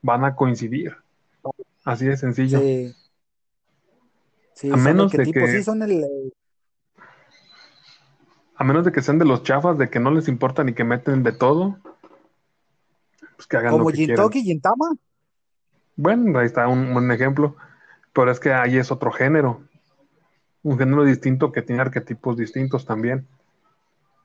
[0.03, 0.97] van a coincidir.
[1.85, 2.61] Así de sencillo.
[4.55, 4.71] Sí.
[4.71, 6.05] a menos de que son el...
[8.57, 10.83] a menos de que sean de los chafas, de que no les importa ni que
[10.83, 11.79] meten de todo,
[13.37, 14.97] pues que hagan Como lo que Jintoki y Gintama.
[15.95, 17.57] Bueno, ahí está un buen ejemplo.
[18.13, 19.61] Pero es que ahí es otro género.
[20.65, 23.29] Un género distinto que tiene arquetipos distintos también.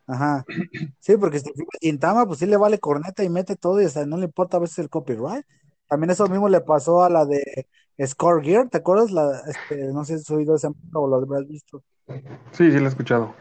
[0.08, 0.46] Ajá.
[1.00, 4.18] Sí, porque si Gintama, pues sí le vale corneta y mete todo y hasta no
[4.18, 5.46] le importa a veces el copyright.
[5.88, 7.68] También eso mismo le pasó a la de
[8.06, 9.12] Score Gear, ¿te acuerdas?
[9.12, 11.84] La, este, no sé si has oído ese o lo habrás visto.
[12.52, 13.36] Sí, sí, lo he escuchado.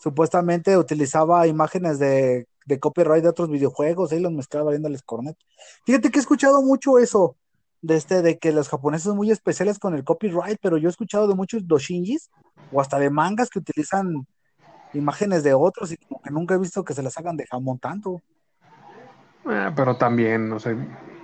[0.00, 5.36] Supuestamente utilizaba imágenes de de copyright de otros videojuegos, ahí los mezclaba valiéndoles cornet.
[5.84, 7.36] Fíjate que he escuchado mucho eso,
[7.82, 10.90] de este, de que los japoneses son muy especiales con el copyright, pero yo he
[10.90, 12.30] escuchado de muchos doshinjis,
[12.72, 14.26] o hasta de mangas que utilizan
[14.94, 17.78] imágenes de otros y como que nunca he visto que se las hagan de jamón
[17.78, 18.22] tanto.
[19.50, 20.76] Eh, pero también, no sé,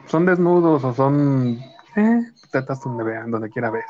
[0.06, 1.58] son desnudos o son
[1.96, 2.20] eh,
[2.52, 3.86] tetas donde vean, donde quiera ves.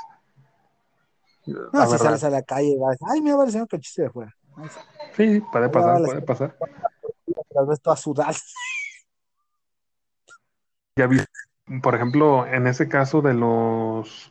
[1.46, 4.34] No, si sales a la calle, vas, ay, mira, va el señor cachiste de fuera.
[5.16, 6.54] Sí, puede pasar, puede pasar
[7.52, 8.54] tal vez todas sudadas.
[10.96, 11.18] Ya vi,
[11.82, 14.30] por ejemplo, en ese caso de los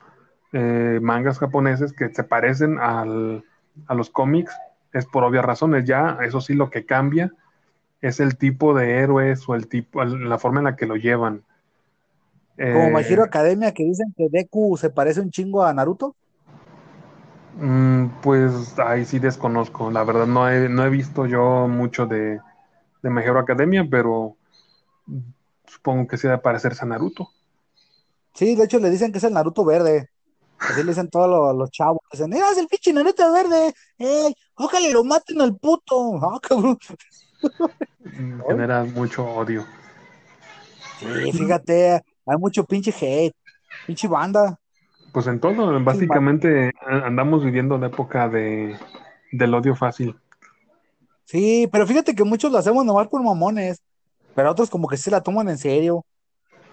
[0.54, 3.44] eh, mangas japoneses que se parecen al,
[3.88, 4.56] a los cómics,
[4.94, 5.86] es por obvias razones.
[5.86, 7.32] Ya, eso sí, lo que cambia
[8.02, 11.44] es el tipo de héroes o el tipo, la forma en la que lo llevan.
[12.56, 16.16] Como eh, Academia que dicen que Deku se parece un chingo a Naruto.
[17.60, 19.92] Mm, pues ahí sí desconozco.
[19.92, 22.40] La verdad no he, no he visto yo mucho de,
[23.02, 24.36] de Mejor Academia, pero
[25.66, 27.30] supongo que sea para parecerse a Naruto.
[28.34, 30.10] Sí, de hecho le dicen que es el Naruto verde.
[30.60, 32.02] Así le dicen todos los, chavos.
[32.12, 33.74] Dicen, ¡eh, es el pinche Naruto verde!
[33.98, 34.36] ¡Ey!
[34.56, 36.20] ¡Ojalá lo maten al puto!
[36.22, 36.78] ¡Ah, cabrón!
[38.48, 39.66] Genera mucho odio.
[41.00, 43.36] Sí, fíjate, hay mucho pinche hate,
[43.88, 44.60] pinche banda.
[45.14, 48.78] Pues en todo, básicamente andamos viviendo la época de,
[49.32, 50.16] del odio fácil.
[51.26, 53.82] Sí, pero fíjate que muchos lo hacemos nomás por mamones,
[54.36, 56.06] pero otros como que se la toman en serio.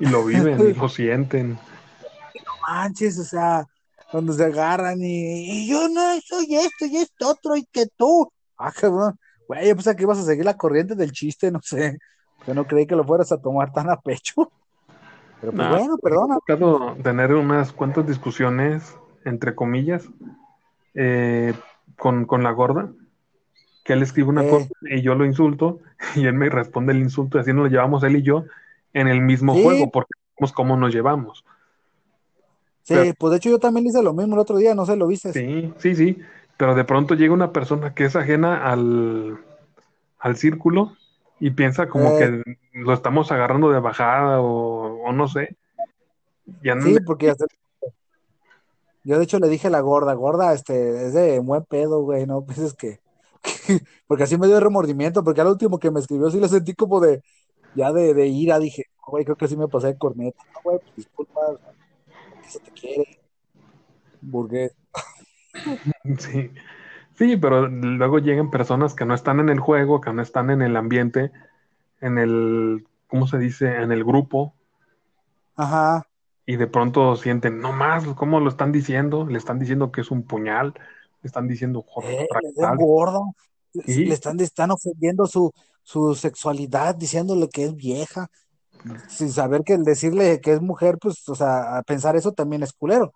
[0.01, 1.53] Y lo viven, y lo sienten.
[1.53, 3.67] No manches, o sea,
[4.11, 8.31] cuando se agarran y, yo no soy esto y esto otro y que tú.
[8.57, 9.19] Ah, cabrón.
[9.49, 11.99] Güey, yo pensé que ibas a seguir la corriente del chiste, no sé.
[12.47, 14.51] Yo no creí que lo fueras a tomar tan a pecho.
[15.41, 16.39] Pero pues bueno, perdona.
[16.49, 20.09] Me ha tener unas cuantas discusiones, entre comillas,
[20.95, 21.55] eh,
[21.97, 22.91] con, con la gorda
[23.87, 25.79] que él escribe una cosa y yo lo insulto
[26.17, 28.45] y él me responde el insulto y así nos llevamos él y yo
[28.93, 31.45] en el mismo juego porque sabemos cómo nos llevamos.
[32.87, 35.09] Sí, pues de hecho yo también hice lo mismo el otro día, no sé, lo
[35.09, 35.33] viste.
[35.33, 36.19] Sí, sí, sí,
[36.57, 39.41] pero de pronto llega una persona que es ajena al,
[40.21, 40.97] al círculo
[41.41, 42.43] y piensa como que eh.
[42.75, 45.57] lo estamos agarrando de bajada o, no sé.
[46.63, 47.35] sí, porque
[49.03, 52.25] yo de hecho le dije a la gorda, gorda, este, es de buen pedo, güey,
[52.25, 53.01] no pienses que
[54.07, 57.01] porque así me dio remordimiento, porque al último que me escribió sí le sentí como
[57.01, 57.21] de,
[57.75, 60.39] ya de, de ira dije, güey, creo que sí me pasé de corneta.
[60.55, 61.73] No, güey, pues disculpa, o sea,
[62.47, 63.05] ¿qué se te quiere?
[64.21, 64.73] Burgués.
[66.19, 66.51] Sí,
[67.15, 70.63] sí, pero luego llegan personas que no están en el juego, que no están en
[70.63, 71.33] el ambiente,
[72.01, 73.77] en el, ¿cómo se dice?
[73.83, 74.55] En el grupo,
[75.57, 76.03] Ajá.
[76.47, 79.27] y de pronto sienten, no más, ¿cómo lo están diciendo?
[79.27, 80.75] Le están diciendo que es un puñal,
[81.23, 83.35] le están diciendo Eh, fractal, gordo.
[83.75, 88.29] Le están, le están ofendiendo su, su sexualidad, diciéndole que es vieja,
[89.09, 92.63] sin saber que el decirle que es mujer, pues, o sea, a pensar eso también
[92.63, 93.13] es culero.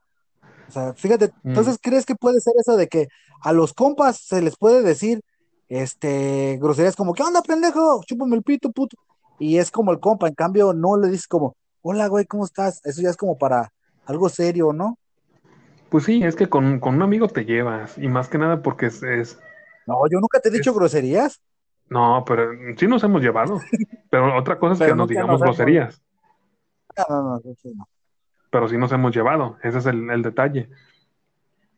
[0.68, 3.08] O sea, fíjate, mm, entonces, ¿crees que puede ser eso de que
[3.42, 5.20] a los compas se les puede decir,
[5.68, 8.02] este, groserías como, ¿qué onda, pendejo?
[8.06, 8.96] Chúpame el pito, puto.
[9.38, 12.80] Y es como el compa, en cambio, no le dices como, hola, güey, ¿cómo estás?
[12.84, 13.72] Eso ya es como para
[14.06, 14.96] algo serio, ¿no?
[15.88, 18.86] pues sí, es que con, con un amigo te llevas, y más que nada porque
[18.86, 19.38] es, es,
[19.86, 21.40] No, yo nunca te he dicho es- groserías,
[21.90, 23.68] no, pero sí nos hemos llevado,
[24.10, 26.02] pero otra cosa es que nos digamos groserías,
[26.96, 27.88] no, no, no, sí, sí, no.
[28.50, 30.68] pero sí nos hemos llevado, ese es el, el detalle.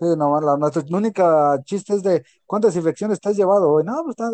[0.01, 3.85] Sí, no, la, nuestra única chiste es de, ¿cuántas infecciones te has llevado hoy?
[3.85, 4.31] No, pues, está,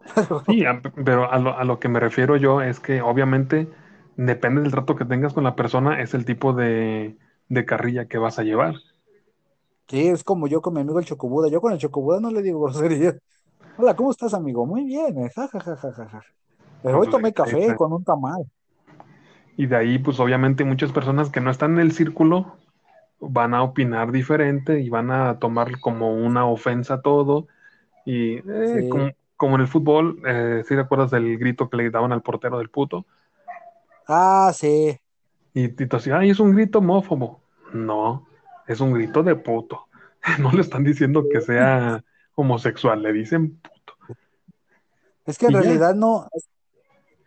[0.46, 3.68] Sí, a- pero a lo, a lo que me refiero yo es que obviamente
[4.16, 7.16] depende del trato que tengas con la persona, es el tipo de,
[7.48, 8.74] de carrilla que vas a llevar.
[9.88, 11.48] Sí, es como yo con mi amigo el Chocobuda.
[11.48, 13.16] Yo con el Chocobuda no le digo groserías.
[13.76, 14.66] Hola, ¿cómo estás, amigo?
[14.66, 16.26] Muy bien, eh, ja, ja, ja, ja, ja, ja.
[16.82, 18.44] Pero hoy Pues, tomé café esa- con un tamal.
[19.56, 22.56] y de ahí, pues obviamente muchas personas que no están en el círculo
[23.20, 27.48] van a opinar diferente y van a tomar como una ofensa todo.
[28.06, 28.88] Y eh, Sí.
[28.88, 32.22] como, como en el fútbol, eh, ¿sí te acuerdas del grito que le daban al
[32.22, 33.06] portero del puto?
[34.06, 34.98] Ah, sí.
[35.54, 37.40] Y Tito decía, ay, es un grito homófobo.
[37.72, 38.26] No,
[38.66, 39.86] es un grito de puto.
[40.40, 42.02] No le están diciendo que sea
[42.34, 43.94] homosexual, le dicen puto.
[45.26, 45.58] Es que en ya.
[45.60, 46.28] realidad no,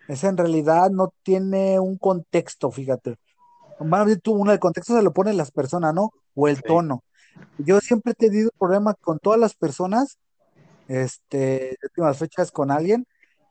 [0.08, 3.15] es, en realidad no tiene un contexto, fíjate.
[3.80, 6.12] Más bien tú, uno, el contexto se lo ponen las personas, ¿no?
[6.36, 6.63] O el Sí.
[6.65, 7.04] tono.
[7.58, 10.17] Yo siempre he tenido problemas con todas las personas,
[10.88, 13.06] este, últimas fechas con alguien,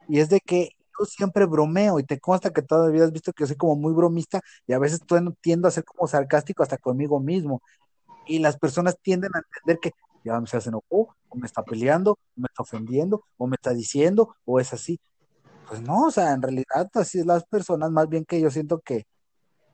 [0.08, 3.46] y es de que yo siempre bromeo, y te consta que todavía has visto que
[3.46, 5.00] soy como muy bromista, y a veces
[5.40, 7.62] tiendo a ser como sarcástico hasta conmigo mismo,
[8.26, 9.92] y las personas tienden a entender que
[10.26, 13.72] ya se se enojó, o me está peleando, o me está ofendiendo, o me está
[13.72, 15.00] diciendo, o es así.
[15.68, 18.80] Pues no, o sea, en realidad así es las personas, más bien que yo siento
[18.80, 19.06] que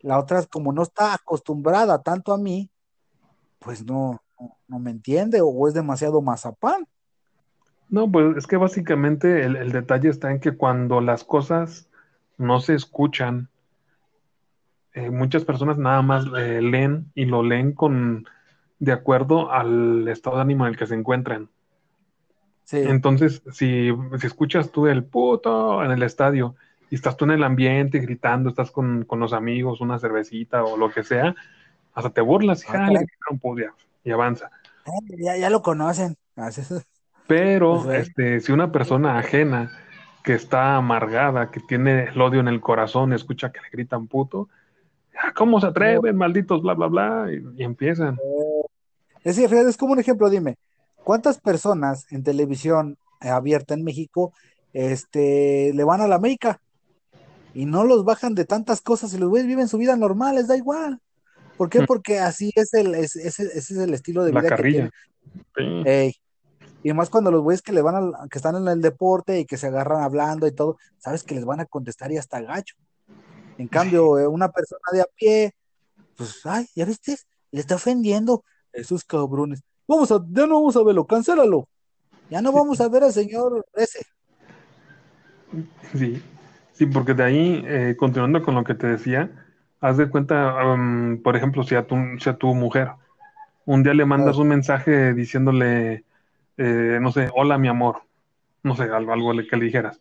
[0.01, 2.71] la otra, como no está acostumbrada tanto a mí,
[3.59, 4.21] pues no,
[4.69, 6.87] no, me entiende o es demasiado mazapán.
[7.89, 11.89] No, pues es que básicamente el, el detalle está en que cuando las cosas
[12.37, 13.49] no se escuchan,
[14.95, 18.27] eh, muchas personas nada más eh, leen y lo leen con
[18.83, 21.49] de acuerdo al estado de ánimo en el que se encuentran.
[22.65, 26.57] Sí, Entonces, si, si escuchas tú el puto en el estadio
[26.91, 30.77] y estás tú en el ambiente gritando, estás con, con los amigos, una cervecita o
[30.77, 31.35] lo que sea,
[31.95, 34.51] hasta te burlas y ah, "Ah, le caray, gritaron puto", ya, y avanza.
[34.85, 36.17] eh, ya, ya lo conocen.
[36.35, 36.67] Pues,
[37.27, 39.71] Pero eh, este, si una persona ajena
[40.25, 44.49] que está amargada, que tiene el odio en el corazón, escucha que le gritan puto,
[45.17, 47.27] "Ah, ¿cómo se atreven, malditos, bla, bla, bla?
[47.33, 48.17] Y, y empiezan.
[49.25, 50.57] Es, fíjate, es como un ejemplo, dime,
[51.05, 54.33] ¿cuántas personas en televisión eh, abierta en México
[54.73, 56.61] este, le van a la América
[57.55, 60.49] y no los bajan de tantas cosas y los güeyes viven su vida normal, les
[60.49, 61.01] da igual?
[61.57, 61.83] ¿Por qué?
[61.83, 64.63] Mm, Porque así es el, es- ese, ese es el estilo de La vida que
[64.63, 64.91] tienen.
[65.55, 65.83] carrilla.
[65.85, 65.89] Sí.
[65.91, 66.15] Ey,
[66.83, 69.45] Y más cuando los güeyes que le van al, que están en el deporte y
[69.45, 72.75] que se agarran hablando y todo, sabes que les van a contestar y hasta gacho.
[73.59, 75.55] En cambio, eh, una persona de a pie,
[76.17, 77.17] pues, ay, ¿ya viste?
[77.53, 78.45] Le está ofendiendo.
[78.73, 79.63] Esos cabrones.
[79.87, 81.69] Vamos a, ya no vamos a verlo, cancélalo.
[82.31, 84.07] Ya no vamos a ver al señor ese.
[85.95, 86.23] Sí,
[86.73, 89.31] sí, porque de ahí, eh, continuando con lo que te decía,
[89.81, 92.93] haz de cuenta, um, por ejemplo, si a tu, si a tu mujer
[93.65, 96.05] un día le mandas un mensaje diciéndole,
[96.57, 98.03] eh, no sé, hola mi amor,
[98.63, 100.01] no sé, algo, algo que le dijeras,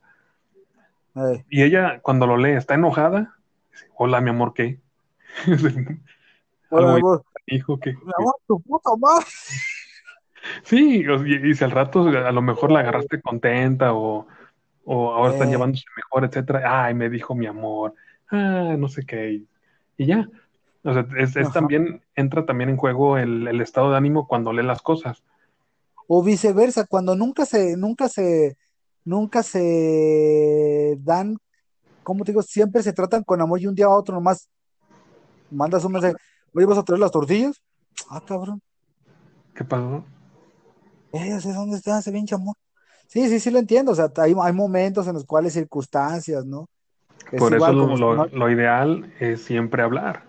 [1.15, 3.35] eh, y ella cuando lo lee está enojada,
[3.71, 4.79] dice, hola mi amor, ¿qué?
[6.71, 6.99] hola,
[7.47, 9.25] hijo que, Mi amor, tu puta madre.
[10.63, 14.27] sí, y, y si al rato a lo mejor la agarraste contenta o,
[14.85, 17.93] o ahora están Eh, llevándose mejor, etcétera, ay, me dijo mi amor,
[18.31, 19.47] ah, no sé qué, y,
[19.97, 20.27] y ya.
[20.83, 24.63] O sea, es, también, entra también en juego el, el estado de ánimo cuando lee
[24.63, 25.23] las cosas.
[26.07, 28.57] O viceversa, cuando nunca se, nunca se,
[29.05, 31.37] nunca se dan,
[32.03, 32.41] ¿cómo te digo?
[32.41, 34.49] Siempre se tratan con amor y un día a otro nomás
[35.51, 36.15] mandas un mensaje,
[36.53, 37.61] oye, ¿vas a traer las tortillas?
[38.09, 38.61] Ah, cabrón,
[39.55, 40.03] ¿Qué pasó?
[41.13, 42.55] eh, ya sé dónde está ese pinche amor.
[43.07, 46.69] Sí, sí, sí lo entiendo, o sea, hay, hay momentos en los cuales circunstancias, ¿no?
[47.31, 47.75] Es Por eso igual
[48.33, 50.23] lo, ideal es siempre hablar.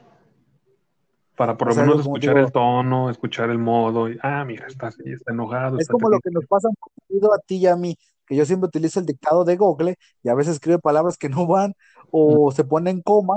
[1.36, 4.10] Para por o lo sea, menos escuchar digo, el tono, escuchar el modo.
[4.10, 6.74] y, ah, mira, está así, está enojado, es está como lo que nos pasa un
[6.76, 10.28] poquito a ti y a mí, que yo siempre utilizo el dictado de Google y
[10.28, 11.74] a veces escribe palabras que no van
[12.10, 13.34] o se pone en coma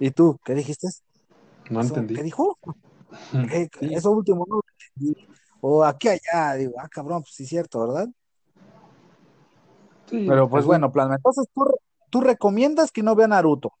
[0.00, 0.88] y tú, ¿qué dijiste?
[1.70, 2.14] No Eso, entendí.
[2.14, 2.58] ¿qué dijo?
[3.48, 4.62] ¿Qué- Sí, Eso último no lo
[4.96, 5.28] entendí.
[5.60, 8.08] O aquí allá, digo, ah, cabrón, pues sí es cierto, ¿verdad?
[10.06, 11.64] sí, Pero pues bueno, plan, entonces tú,
[12.10, 13.72] tú recomiendas que no vea Naruto.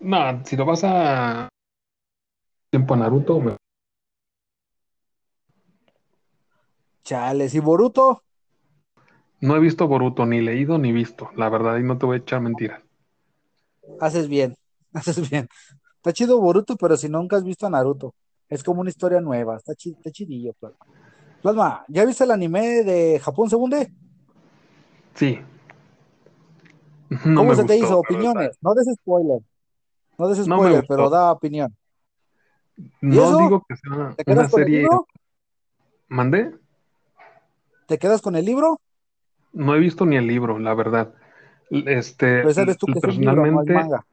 [0.00, 1.48] No, si lo vas a
[2.70, 3.56] tiempo a Naruto, me-
[7.04, 8.24] Chales, y Boruto,
[9.40, 12.18] no he visto Boruto, ni leído ni visto, la verdad, y no te voy a
[12.18, 12.82] echar mentiras.
[14.00, 14.56] haces bien,
[14.92, 15.48] haces bien.
[16.04, 18.14] Está chido Boruto, pero si nunca has visto a Naruto,
[18.50, 20.84] es como una historia nueva, está, chi- está chidillo, Plasma.
[21.40, 23.90] Plasma, ¿ya viste el anime de Japón se hunde?
[25.14, 25.38] Sí.
[27.08, 28.00] No ¿Cómo se te hizo?
[28.00, 29.40] Opiniones, no des spoiler,
[30.18, 31.74] no des spoiler, pero da opinión.
[32.76, 33.00] verdad.
[33.00, 34.82] ¿Y No digo que sea ¿Te una quedas con el serie.
[34.82, 35.06] libro?
[36.08, 36.52] ¿Mandé?
[37.88, 38.78] ¿Te quedas con el libro?
[39.54, 41.14] No he visto ni el libro, la verdad.
[41.70, 44.06] Este, Pues sabes tú que es un libro, no es personalmente, manga.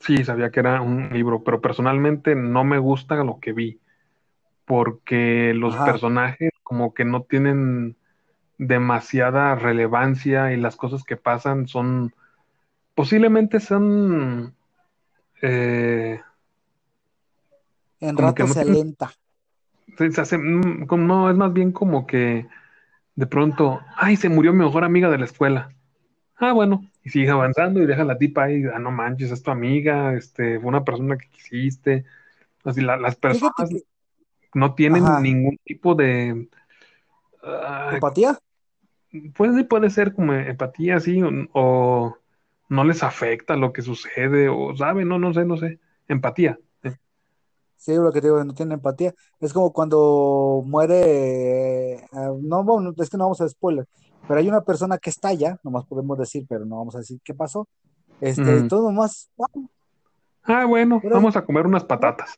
[0.00, 3.80] Sí, sabía que era un libro, pero personalmente no me gusta lo que vi,
[4.64, 5.92] porque los Ajá.
[5.92, 7.96] personajes como que no tienen
[8.58, 12.12] demasiada relevancia y las cosas que pasan son,
[12.94, 14.54] posiblemente son,
[15.42, 16.20] eh,
[18.00, 19.12] En rato no se alenta.
[19.96, 22.46] se, se hace, mm, no, es más bien como que
[23.14, 25.70] de pronto, ay, se murió mi mejor amiga de la escuela.
[26.36, 29.50] Ah, bueno, y sigue avanzando y deja la tipa ahí, ah, no manches, es tu
[29.50, 32.04] amiga, este, fue una persona que quisiste.
[32.64, 33.82] Así, la- las personas que,
[34.54, 36.48] no tienen ajá, ningún tipo de,
[37.42, 38.38] ah, empatía.
[39.34, 42.18] pues sí puede ser como empatía, sí, o, o
[42.68, 46.58] no les afecta lo que sucede, o saben, no, no sé, no sé, empatía.
[46.82, 46.96] eh.
[47.76, 49.14] Sí, lo que te digo, no tiene empatía.
[49.40, 52.06] Es como cuando muere, eh,
[52.42, 53.86] no, bueno, es que no vamos a spoiler,
[54.28, 57.34] pero hay una persona que estalla, nomás podemos decir, pero no vamos a decir qué
[57.34, 57.66] pasó.
[58.20, 58.68] Este, Mm.
[58.68, 59.30] todo nomás,
[60.42, 62.34] Ah, bueno, pero, vamos a comer unas patatas.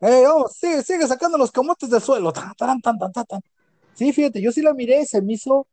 [0.00, 2.32] eh, oh, sigue, sigue sacando los camotes del suelo.
[2.32, 3.40] Tan, tan, tan, tan, tan, tan.
[3.92, 5.66] Sí, fíjate, yo sí la miré, se me hizo,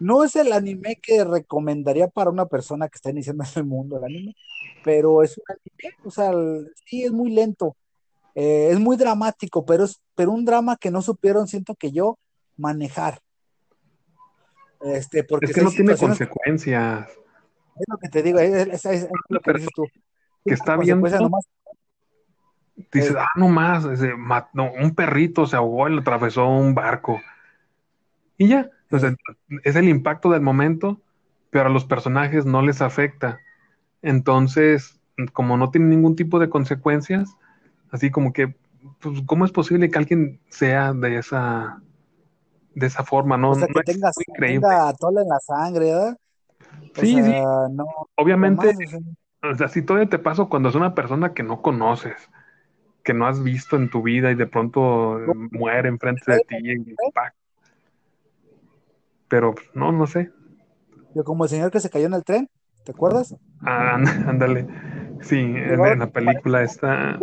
[0.00, 3.96] no es el anime que recomendaría para una persona que está iniciando en el mundo
[3.98, 4.34] el anime,
[4.82, 7.76] pero es un anime, o sea, el- sí es muy lento.
[8.34, 12.18] Eh, es muy dramático, pero es pero un drama que no supieron, siento que yo,
[12.56, 13.20] manejar.
[14.82, 17.08] Este, porque Es que no tiene consecuencias.
[17.76, 18.84] es lo que te digo, es,
[19.28, 19.84] lo que dices persona tú.
[20.46, 21.44] que Sí, está viendo, nomás.
[22.92, 26.46] dices, eh, ah, no más, ese, ma- no, un perrito se ahogó y le atravesó
[26.48, 27.20] un barco.
[28.38, 28.70] Y ya,
[29.64, 31.00] es el impacto del momento,
[31.50, 33.40] pero a los personajes no les afecta.
[34.02, 35.00] Entonces,
[35.32, 37.36] como no tiene ningún tipo de consecuencias,
[37.90, 38.54] así como que,
[39.00, 41.82] pues, ¿cómo es posible que alguien sea de esa,
[42.74, 43.36] de esa forma?
[43.36, 44.66] No, o sea, no que es tenga, muy creíble.
[44.66, 46.16] tenga atole en la sangre, ¿verdad?
[46.96, 47.84] O Sí, sí, sea, no,
[48.16, 48.76] obviamente, nomás,
[49.42, 52.30] o sea, si todavía te pasa cuando es una persona que no conoces,
[53.04, 56.96] que no has visto en tu vida y de pronto eh, muere enfrente de ti,
[57.14, 57.34] ¡pac!
[59.28, 60.30] pero pues, no, no sé.
[61.14, 62.48] yo como el señor que se cayó en el tren,
[62.84, 63.34] ¿te acuerdas?
[63.64, 63.94] Ah,
[64.26, 64.66] ándale.
[65.22, 67.18] Sí, en, en la película está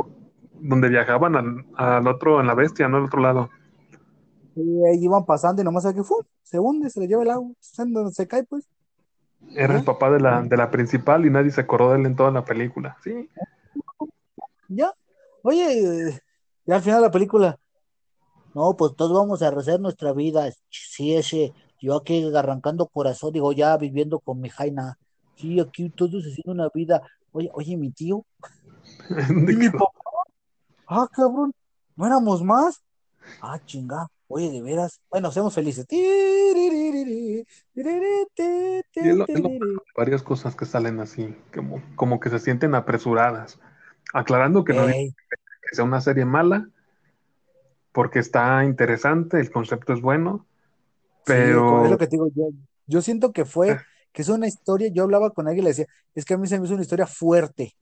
[0.60, 2.98] donde viajaban al, al otro, en la bestia, ¿no?
[2.98, 3.50] Al otro lado.
[4.58, 6.24] Y ahí iban pasando y nomás que ¡fum!
[6.44, 8.68] se hunde, se le lleva el agua, se, se cae pues,
[9.56, 12.06] Era el ya, papá de la, de la principal y nadie se acordó de él
[12.06, 12.98] en toda la película.
[13.04, 13.30] Sí,
[14.68, 14.94] ya.
[15.44, 16.20] Oye, eh,
[16.66, 17.60] y al final de la película,
[18.54, 20.50] No, pues todos vamos a rehacer nuestra vida.
[20.70, 24.98] Sí, ese, yo aquí arrancando corazón, digo, ya viviendo con mi Jaina.
[25.36, 27.02] Sí, aquí todos haciendo una vida.
[27.32, 28.26] Oye, oye, mi tío,
[29.10, 29.92] ¿De y mi papá,
[30.88, 31.54] ah, cabrón,
[31.96, 32.84] ¿no éramos más?
[33.42, 35.02] Ah, chinga, oye, de veras.
[35.10, 35.86] Bueno, seamos felices.
[35.90, 37.56] Es
[39.16, 39.42] lo, es
[39.96, 43.60] varias cosas que salen así, como, como que se sienten apresuradas.
[44.14, 46.70] Aclarando que no que sea una serie mala,
[47.92, 50.46] porque está interesante, el concepto es bueno,
[51.26, 52.50] sí, es es lo pero que te digo yo.
[52.86, 53.78] Yo siento que fue,
[54.14, 56.48] que es una historia, yo hablaba con alguien y le decía, es que a mí
[56.48, 57.76] se me hizo una historia fuerte.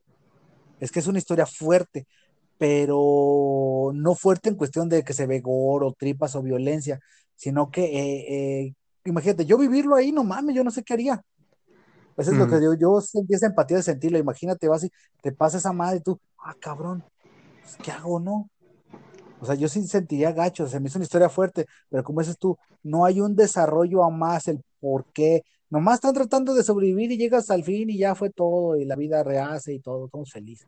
[0.80, 2.08] Es que es una historia fuerte,
[2.58, 7.00] pero no fuerte en cuestión de que se ve gore o tripas o violencia,
[7.36, 8.74] sino que, eh, eh,
[9.06, 11.22] imagínate, yo vivirlo ahí, no mames, yo no sé qué haría.
[12.18, 14.18] Eso es lo que mm, yo, yo sentí esa empatía de sentirlo.
[14.18, 14.92] Imagínate, vas y
[15.22, 17.04] te pasa esa madre y tú, ah, cabrón,
[17.62, 18.50] pues, ¿qué hago, no?
[19.42, 22.38] O sea, yo sí sentiría gacho, se me hizo una historia fuerte, pero como dices
[22.38, 27.12] tú, no hay un desarrollo a más, el por qué, Nomás están tratando de sobrevivir
[27.12, 30.32] y llegas al fin y ya fue todo, y la vida rehace y todo, estamos
[30.32, 30.68] felices.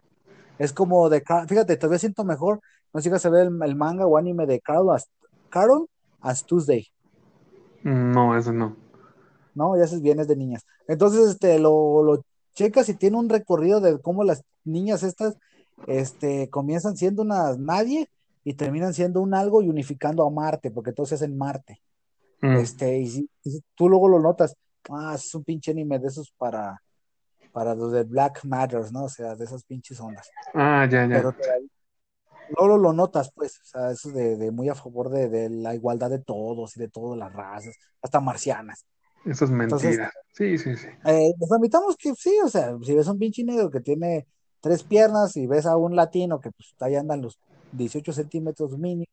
[0.59, 2.61] Es como de, fíjate, todavía siento mejor,
[2.93, 5.07] no sé si llegas a ver el, el manga o anime de Carol as,
[5.49, 5.87] Carol
[6.21, 6.87] as Tuesday,
[7.83, 8.75] No, ese no.
[9.57, 9.75] ¿no?
[9.75, 10.65] Ya es de niñas.
[10.87, 15.35] Entonces, este, lo, lo checas y tiene un recorrido de cómo las niñas estas,
[15.87, 18.09] este, comienzan siendo unas nadie
[18.43, 21.81] y terminan siendo un algo y unificando a Marte, porque se hacen Marte.
[22.41, 22.57] Mm.
[22.57, 23.29] Este, y
[23.75, 24.55] tú luego lo notas,
[24.89, 26.81] ah, es un pinche anime de esos para,
[27.57, 29.05] para los de Black Matters, ¿no?
[29.05, 30.29] O sea, de esas pinches ondas.
[30.53, 31.15] Ah, ya, ya.
[31.15, 31.41] Pero te-
[32.49, 35.73] luego lo notas, pues, o sea, eso de, de muy a favor de, de la
[35.73, 38.85] igualdad de todos y de todas las razas, hasta marcianas.
[39.25, 40.11] Eso es Entonces, mentira.
[40.33, 40.87] Sí, sí, sí.
[41.05, 44.27] eh, nos admitamos que sí, o sea, si ves a un pinche negro que tiene
[44.61, 47.39] tres piernas y ves a un latino que pues ahí andan los
[47.71, 49.05] 18 centímetros mínimo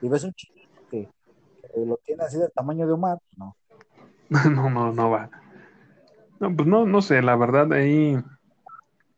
[0.00, 0.56] y ves un chino
[0.90, 1.10] que,
[1.74, 3.56] que lo tiene así del tamaño de Omar, pues, no.
[4.50, 5.30] No, no, no va.
[6.40, 8.16] No, pues no, no sé, la verdad ahí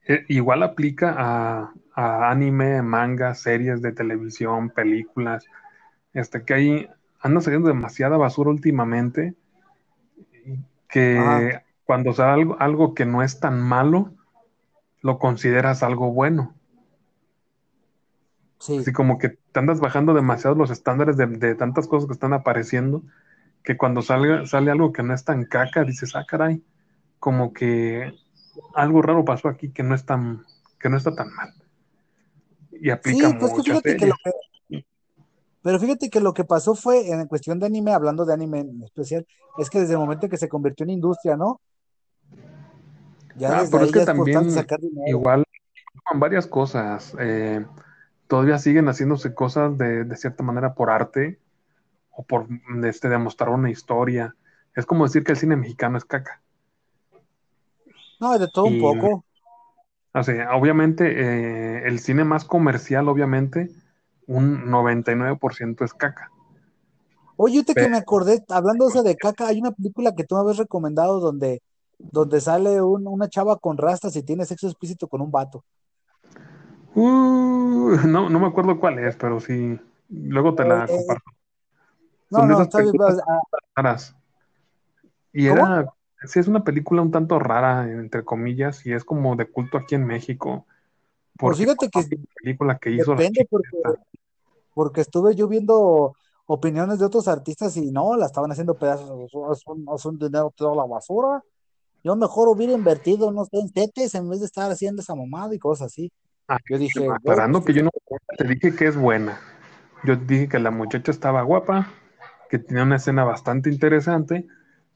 [0.09, 5.45] eh, igual aplica a, a anime, manga, series de televisión, películas,
[6.14, 6.89] este que ahí
[7.21, 9.35] anda saliendo demasiada basura últimamente,
[10.89, 14.12] que cuando sale algo, algo que no es tan malo,
[15.03, 16.55] lo consideras algo bueno.
[18.59, 18.77] sí.
[18.77, 22.33] Así como que te andas bajando demasiado los estándares de, de tantas cosas que están
[22.33, 23.03] apareciendo,
[23.64, 26.62] que cuando sale, sale algo que no es tan caca, dices, ah, caray,
[27.27, 28.14] como que
[28.77, 30.45] algo raro pasó aquí que no es tan,
[30.79, 31.53] que no está tan mal.
[32.70, 34.45] Y aplica Sí, pues que mucho a fíjate que lo series.
[34.70, 34.87] que,
[35.61, 38.81] pero fíjate que lo que pasó fue en cuestión de anime, hablando de anime en
[38.85, 39.27] especial,
[39.59, 41.61] es que desde el momento en que se convirtió en industria, ¿no?
[43.37, 45.43] Ya Ah, pero es que es también sacar igual
[46.05, 47.12] con varias cosas.
[47.18, 47.66] eh,
[48.29, 51.41] todavía siguen haciéndose cosas de, de cierta manera por arte
[52.12, 52.47] o por
[52.85, 54.37] este, demostrar una historia.
[54.77, 56.41] Es como decir que el cine mexicano es caca.
[58.21, 59.25] No, de todo un poco.
[60.14, 63.71] o sea, obviamente, eh, el cine más comercial, obviamente,
[64.27, 66.31] un 99% es caca.
[67.37, 70.35] Oye, ahorita que me acordé, hablando de eso de caca, hay una película que tú
[70.35, 71.62] me habías recomendado donde,
[72.11, 75.64] donde sale un- una chava con rastas y tiene sexo explícito con un vato.
[76.95, 81.31] uh, no, no me acuerdo cuál es, pero sí, luego te la eh, comparto.
[82.31, 82.97] no, Son no, esas está bien.
[85.33, 85.67] Y ¿Cómo?
[85.69, 85.87] era,
[86.27, 89.95] sí, es una película un tanto rara, entre comillas, y es como de culto aquí
[89.95, 90.66] en México,
[91.39, 93.68] Pues porque fíjate fue que la película que hizo depende porque,
[94.74, 96.14] porque estuve yo viendo
[96.47, 99.11] opiniones de otros artistas y no, la estaban haciendo pedazos,
[99.53, 101.43] es un, es un dinero toda la basura.
[102.05, 105.55] Yo mejor hubiera invertido, no sé, en tetes en vez de estar haciendo esa mamada
[105.55, 106.12] y cosas así.
[106.47, 107.91] Ah, Yo dije, güey, pues aclarando que yo no
[108.39, 109.41] te dije que es buena.
[110.05, 111.89] Yo dije que la muchacha estaba guapa,
[112.49, 114.47] que tenía una escena bastante interesante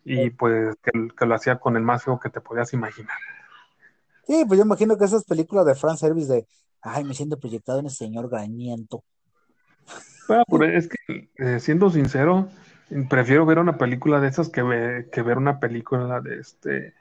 [0.05, 3.17] y pues que, que lo hacía con el más feo que te podías imaginar.
[4.27, 6.47] sí, pues yo imagino que esas películas de fan service de,
[6.83, 9.05] ay, me siento proyectado en ese señor grañiento.
[10.29, 12.49] Ah, pero es que, eh, siendo sincero,
[13.09, 16.95] prefiero ver una película de esas que, ve- que ver una película de este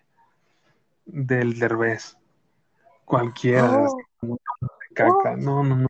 [1.05, 2.17] del Derbez.
[3.05, 5.35] Cualquiera, Oh, de oh.
[5.37, 5.87] No, no, no.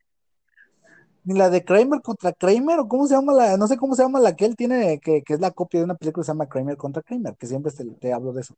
[1.30, 4.01] Ni la de Kramer contra Kramer, o cómo se llama la, no sé cómo se
[4.01, 6.32] llama la que él tiene, que, que es la copia de una película que se
[6.32, 8.55] llama Kramer contra Kramer, que siempre te, te hablo de eso.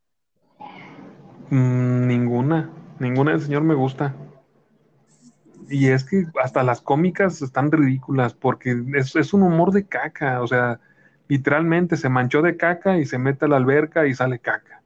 [1.49, 4.15] Mm, ninguna, ninguna del señor me gusta.
[5.67, 10.41] Y es que hasta las cómicas están ridículas porque es, es un humor de caca.
[10.41, 10.80] O sea,
[11.28, 14.82] literalmente se manchó de caca y se mete a la alberca y sale caca.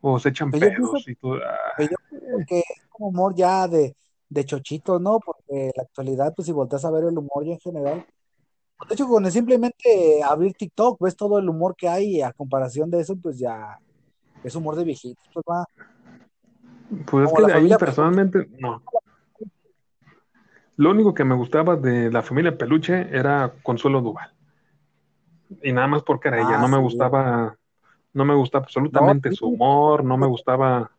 [0.00, 1.38] O se echan pienso, pedos y todo.
[1.76, 3.94] pero yo pienso que es como humor ya de,
[4.28, 5.20] de chochito, ¿no?
[5.20, 8.04] Porque en la actualidad, pues si volteas a ver el humor ya en general,
[8.88, 12.32] de hecho, con el simplemente abrir TikTok, ves todo el humor que hay y a
[12.32, 13.78] comparación de eso, pues ya
[14.44, 15.64] es humor de viejitos, pues va,
[17.10, 17.78] Pues es que de ahí Peluche.
[17.78, 18.82] personalmente, no.
[20.76, 24.30] Lo único que me gustaba de la familia Peluche era Consuelo Duval.
[25.62, 26.56] Y nada más porque era ella.
[26.56, 27.56] Ah, No me gustaba,
[28.12, 30.90] no me gustaba No, absolutamente sí, su humor, no me gustaba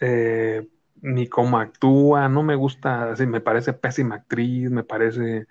[0.00, 0.66] eh,
[1.02, 5.46] ni cómo actúa, no me gusta, así, me parece pésima actriz, me parece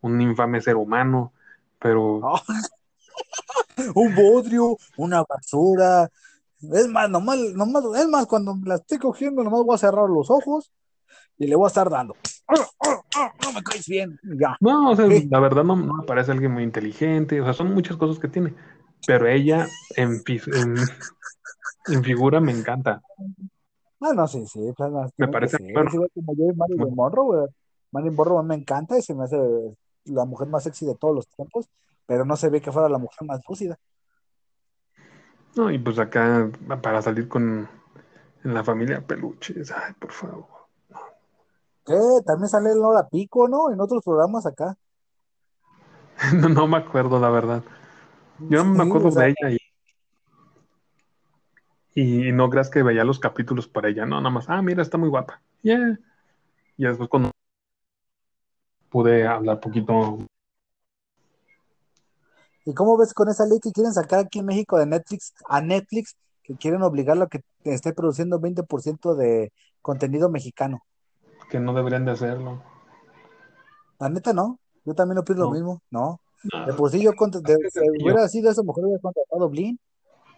[0.00, 1.32] un infame ser humano,
[1.78, 2.20] pero
[3.94, 6.08] un bodrio, una basura.
[6.72, 10.30] Es más, nomás, nomás, es más, cuando la estoy cogiendo, nomás voy a cerrar los
[10.30, 10.72] ojos
[11.36, 12.14] y le voy a estar dando.
[12.48, 14.18] No me caes bien.
[14.22, 14.56] Ya.
[14.60, 15.28] no, o sea, Sí.
[15.30, 18.28] la verdad no, no me parece alguien muy inteligente, o sea, son muchas cosas que
[18.28, 18.54] tiene,
[19.06, 19.66] pero ella
[19.96, 20.22] en,
[21.88, 23.02] en figura me encanta,
[24.06, 24.60] Ah, no, sí, sí,
[25.18, 27.48] me que parece, bueno, Es igual como yo y Marilyn Monroe, güey.
[27.92, 29.38] Marilyn Monroe me encanta y se me hace
[30.06, 31.68] la mujer más sexy de todos los tiempos,
[32.06, 33.78] pero no se ve que fuera la mujer más lúcida.
[35.56, 36.50] No, y pues acá
[36.82, 37.68] para salir con
[38.44, 40.46] en la familia peluches, ay, por favor.
[41.86, 41.94] ¿Qué?
[42.26, 43.70] También sale el Hora Pico, ¿no?
[43.72, 44.76] En otros programas acá.
[46.32, 47.62] No, no me acuerdo, la verdad.
[48.50, 49.58] Yo no me Sí, acuerdo o sea, de ella y,
[51.94, 54.98] y no creas que veía los capítulos para ella, no, nada más, ah, mira, está
[54.98, 55.40] muy guapa.
[55.62, 55.98] Yeah.
[56.76, 57.30] Y después cuando
[58.90, 60.18] pude hablar poquito,
[62.64, 65.60] ¿y cómo ves con esa ley que quieren sacar aquí en México de Netflix a
[65.60, 70.82] Netflix, que quieren obligarlo a que esté produciendo 20% de contenido mexicano?
[71.48, 72.62] que no deberían de hacerlo.
[73.98, 74.58] La neta, no.
[74.84, 76.20] Yo también opino lo No, mismo, ¿no.
[76.42, 79.78] De no, por sí yo, de, de hubiera sido esa mujer, hubiera contratado Blin.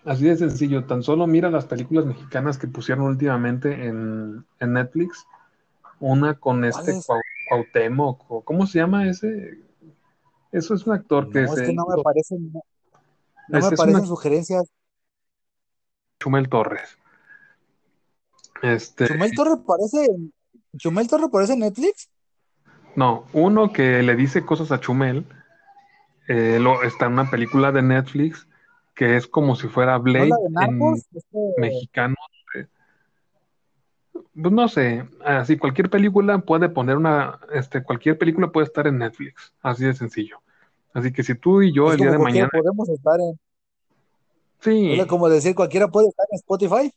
[0.06, 0.84] Así de sencillo.
[0.84, 5.26] Tan solo mira las películas mexicanas que pusieron últimamente en, en Netflix.
[6.00, 7.06] Una con ¿Cuál este es?
[7.06, 9.60] Cuau- Cuauhtémoc, ¿cómo se llama ese?
[10.52, 12.62] Eso es un actor que No, es que se no me parecen, no,
[13.48, 14.64] no me es parecen sugerencias.
[16.18, 16.98] Chumel Torres.
[18.62, 20.08] Este, Chumel Torre parece,
[20.76, 22.08] Chumel Torre parece en Netflix,
[22.96, 25.26] no, uno que le dice cosas a Chumel,
[26.28, 28.48] eh, lo, está en una película de Netflix
[28.96, 30.96] que es como si fuera ¿no es la Blade de en?
[31.14, 32.16] Este, mexicano.
[32.56, 32.66] eh,
[34.12, 38.98] Pues no sé, así cualquier película puede poner una, este, cualquier película puede estar en
[38.98, 40.40] Netflix, así de sencillo.
[40.94, 43.38] Así que si tú y yo es el día de mañana, podemos estar en,
[44.60, 46.92] sí, como decir cualquiera puede estar en Spotify.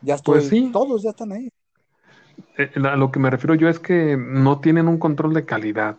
[0.00, 1.50] Ya pues estoy, sí, todos ya están ahí.
[2.56, 5.98] eh, a lo que me refiero yo es que no tienen un control de calidad.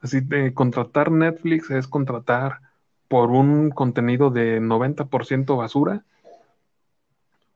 [0.00, 2.60] Así de contratar Netflix es contratar
[3.12, 6.02] por un contenido de 90% basura,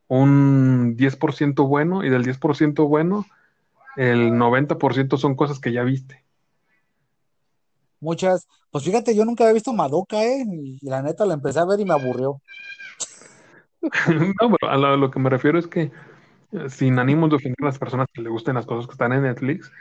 [0.07, 3.25] un 10% bueno, y del 10% bueno,
[3.97, 6.23] el 90% son cosas que ya viste.
[8.01, 11.65] Muchas, pues fíjate, yo nunca había visto Madoka, eh, y la neta la empecé a
[11.65, 12.43] ver y me aburrió.
[14.43, 15.91] No, pero a lo, a lo que me refiero es que
[16.53, 19.15] eh, sin ánimos de ofender a las personas que le gusten las cosas que están
[19.15, 19.73] en Netflix,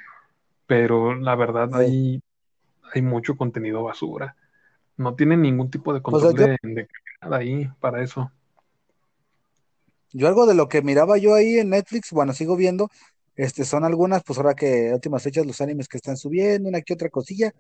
[0.68, 2.22] pero la verdad hay,
[2.94, 4.38] hay mucho contenido basura.
[4.98, 6.88] No tienen ningún tipo de o sea, control yo, de, de
[7.36, 8.32] ahí para eso.
[10.14, 12.90] yo algo de lo que miraba yo ahí en Netflix, bueno, sigo viendo,
[13.36, 16.94] este, son algunas, pues ahora que últimas fechas los animes que están subiendo, una que
[16.94, 17.52] otra cosilla,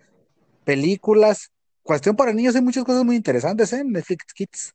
[0.63, 1.51] películas,
[1.83, 3.81] cuestión para niños, hay muchas cosas muy interesantes, ¿eh?
[3.81, 4.73] en Netflix Kids.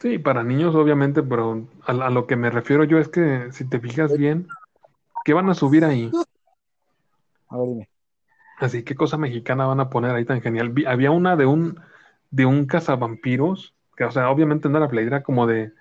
[0.00, 3.68] Sí, para niños obviamente, pero a, a lo que me refiero yo es que si
[3.68, 4.46] te fijas bien,
[5.24, 6.10] ¿qué van a subir ahí?
[7.50, 7.88] A ver, dime.
[8.60, 10.70] Así, ¿qué cosa mexicana van a poner ahí tan genial?
[10.70, 11.80] Vi- había una de un,
[12.30, 15.72] de un cazavampiros, que o sea, obviamente no era Blade, era como de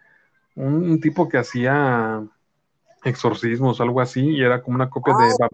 [0.55, 2.23] un, un tipo que hacía
[3.03, 5.49] exorcismos algo así, y era como una copia de Ah, Va-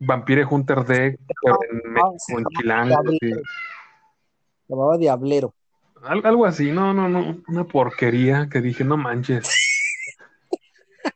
[0.00, 3.02] Vampire Hunter D, pero en México, en Chilango,
[4.68, 5.54] llamaba Diablero.
[6.02, 9.48] Al- algo así, no, no, no, una porquería que dije, no manches.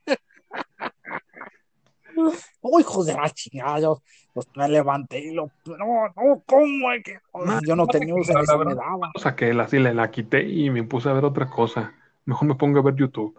[2.60, 3.80] ¡Oh, hijo de la chingada!
[3.80, 4.02] Yo
[4.32, 5.50] pues, me levanté y lo.
[5.66, 5.76] No,
[6.16, 7.18] no, ¿cómo es que.?
[7.34, 9.10] No, Yo no tenía uso verdad, me daba.
[9.14, 11.94] lo saqué, la, así la, la quité y me puse a ver otra cosa.
[12.24, 13.36] Mejor me pongo a ver YouTube.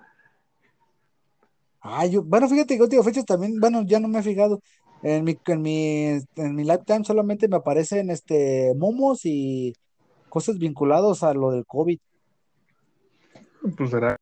[1.81, 4.61] Ah, yo, bueno, fíjate que últimas fechas también, bueno, ya no me he fijado.
[5.01, 6.05] En mi, en mi,
[6.37, 9.75] en mi lifetime solamente me aparecen este momos y
[10.29, 11.99] cosas vinculadas a lo del COVID.
[13.77, 14.17] Pues será.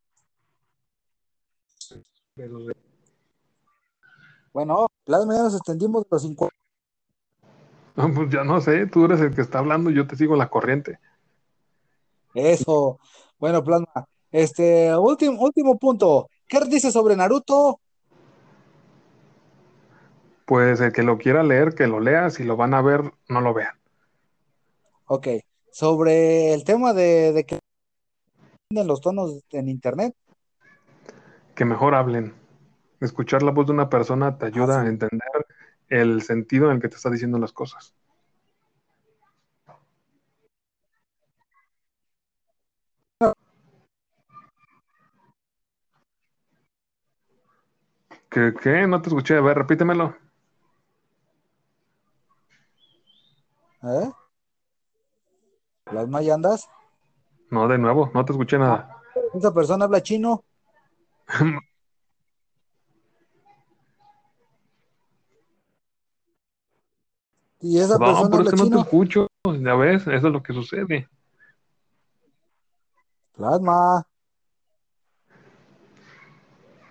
[4.52, 6.54] Bueno, plasma, ya nos extendimos los 50.
[7.94, 10.98] Pues ya no sé, tú eres el que está hablando, yo te sigo la corriente.
[12.34, 12.98] Eso.
[13.38, 14.06] Bueno, plasma.
[14.30, 16.28] Este, último, último punto.
[16.48, 17.80] ¿Qué dice sobre Naruto?
[20.46, 23.40] Pues el que lo quiera leer, que lo lea, si lo van a ver, no
[23.40, 23.74] lo vean.
[25.06, 25.28] Ok.
[25.70, 27.58] Sobre el tema de, de que
[28.70, 30.14] los tonos en internet.
[31.54, 32.41] Que mejor hablen.
[33.02, 35.46] Escuchar la voz de una persona te Ah, ayuda a entender
[35.88, 37.94] el sentido en el que te está diciendo las cosas.
[48.30, 48.86] ¿Qué, qué?
[48.86, 49.36] No te escuché.
[49.36, 50.16] A ver, repítemelo.
[53.82, 54.10] ¿Eh?
[55.84, 56.68] Plasma, ¿ya andas?
[57.50, 59.02] No, de nuevo, no te escuché nada.
[59.34, 60.44] esa persona habla chino
[67.62, 69.26] y esa No, persona pero es que no te escucho.
[69.60, 71.08] Ya ves, eso es lo que sucede.
[73.34, 74.06] Plasma.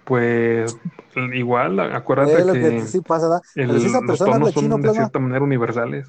[0.06, 0.76] Pues
[1.34, 3.42] igual, acuérdate Es lo que que sí pasa, ¿verdad?
[3.54, 6.08] Pero si el- esa los persona habla tonos chino, son de cierta manera universales.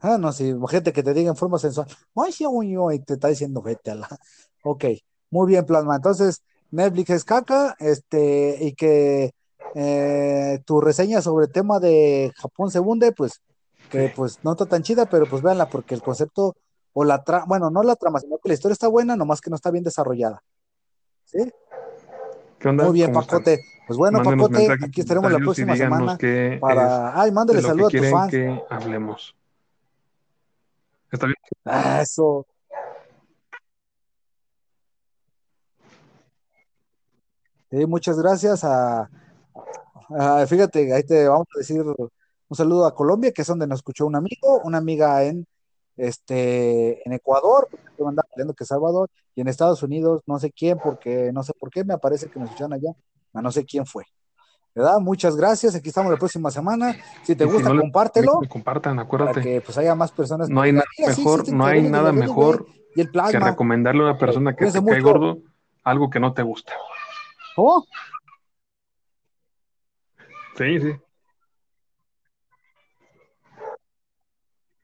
[0.00, 2.98] Ah, no, sí, gente que te diga en forma sensual, ay, sí, uy, uy", y
[3.00, 4.08] te está diciendo, vete a la.
[4.62, 4.84] Ok,
[5.30, 5.96] muy bien, Plasma.
[5.96, 9.32] Entonces, Netflix es caca, este, y que
[9.74, 13.40] eh, tu reseña sobre el tema de Japón se hunde, pues,
[13.90, 16.56] que pues no está tan chida, pero pues véanla, porque el concepto,
[16.92, 19.50] o la trama, bueno, no la trama, sino que la historia está buena, nomás que
[19.50, 20.42] no está bien desarrollada.
[21.24, 21.38] ¿Sí?
[22.58, 22.90] ¿Qué Muy onda?
[22.90, 23.38] bien, ¿Cómo están?
[23.40, 23.60] Pacote.
[23.86, 26.18] Pues bueno, Mándenos Pacote, mensajes, aquí estaremos la próxima semana
[26.60, 27.20] para.
[27.20, 28.30] Ay, mándale lo que saludo a tus fans.
[28.30, 29.36] que hablemos.
[31.12, 31.36] ¿Está bien?
[31.64, 32.46] Ah, Eso.
[37.70, 39.08] Sí, muchas gracias a,
[40.10, 43.80] a- fíjate, ahí te vamos a decir un saludo a Colombia, que es donde nos
[43.80, 45.46] escuchó un amigo, una amiga en
[45.96, 50.52] este en Ecuador, porque yo andaba peleando que Salvador, y en Estados Unidos, no sé
[50.52, 52.90] quién, porque no sé por qué, me aparece que nos escuchan allá,
[53.34, 54.04] a no sé quién fue.
[54.74, 54.98] ¿Verdad?
[55.00, 56.94] Muchas gracias, aquí estamos la próxima semana.
[57.24, 59.40] Si te Y si gusta, no compártelo que compartan, para acuérdate.
[59.40, 63.00] que pues haya más personas No hay nada sí mejor, no hay nada mejor y
[63.00, 65.38] el que recomendarle a una persona que cuídense te cae gordo
[65.82, 66.74] algo que no te gusta.
[67.56, 67.86] ¿Cómo?
[70.58, 70.92] Sí, sí.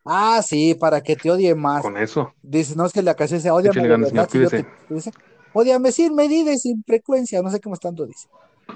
[0.06, 1.82] Ah, sí, para que te odie más.
[1.82, 2.32] Con eso.
[2.42, 4.50] Dice, no es que la canción dice, de ganas, verdad, señor.
[4.50, 5.10] si te, dice,
[5.52, 8.26] ódiame sin medida y sin frecuencia, no sé cómo es tanto dice.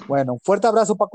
[0.07, 1.14] Bueno, un fuerte abrazo, Paco.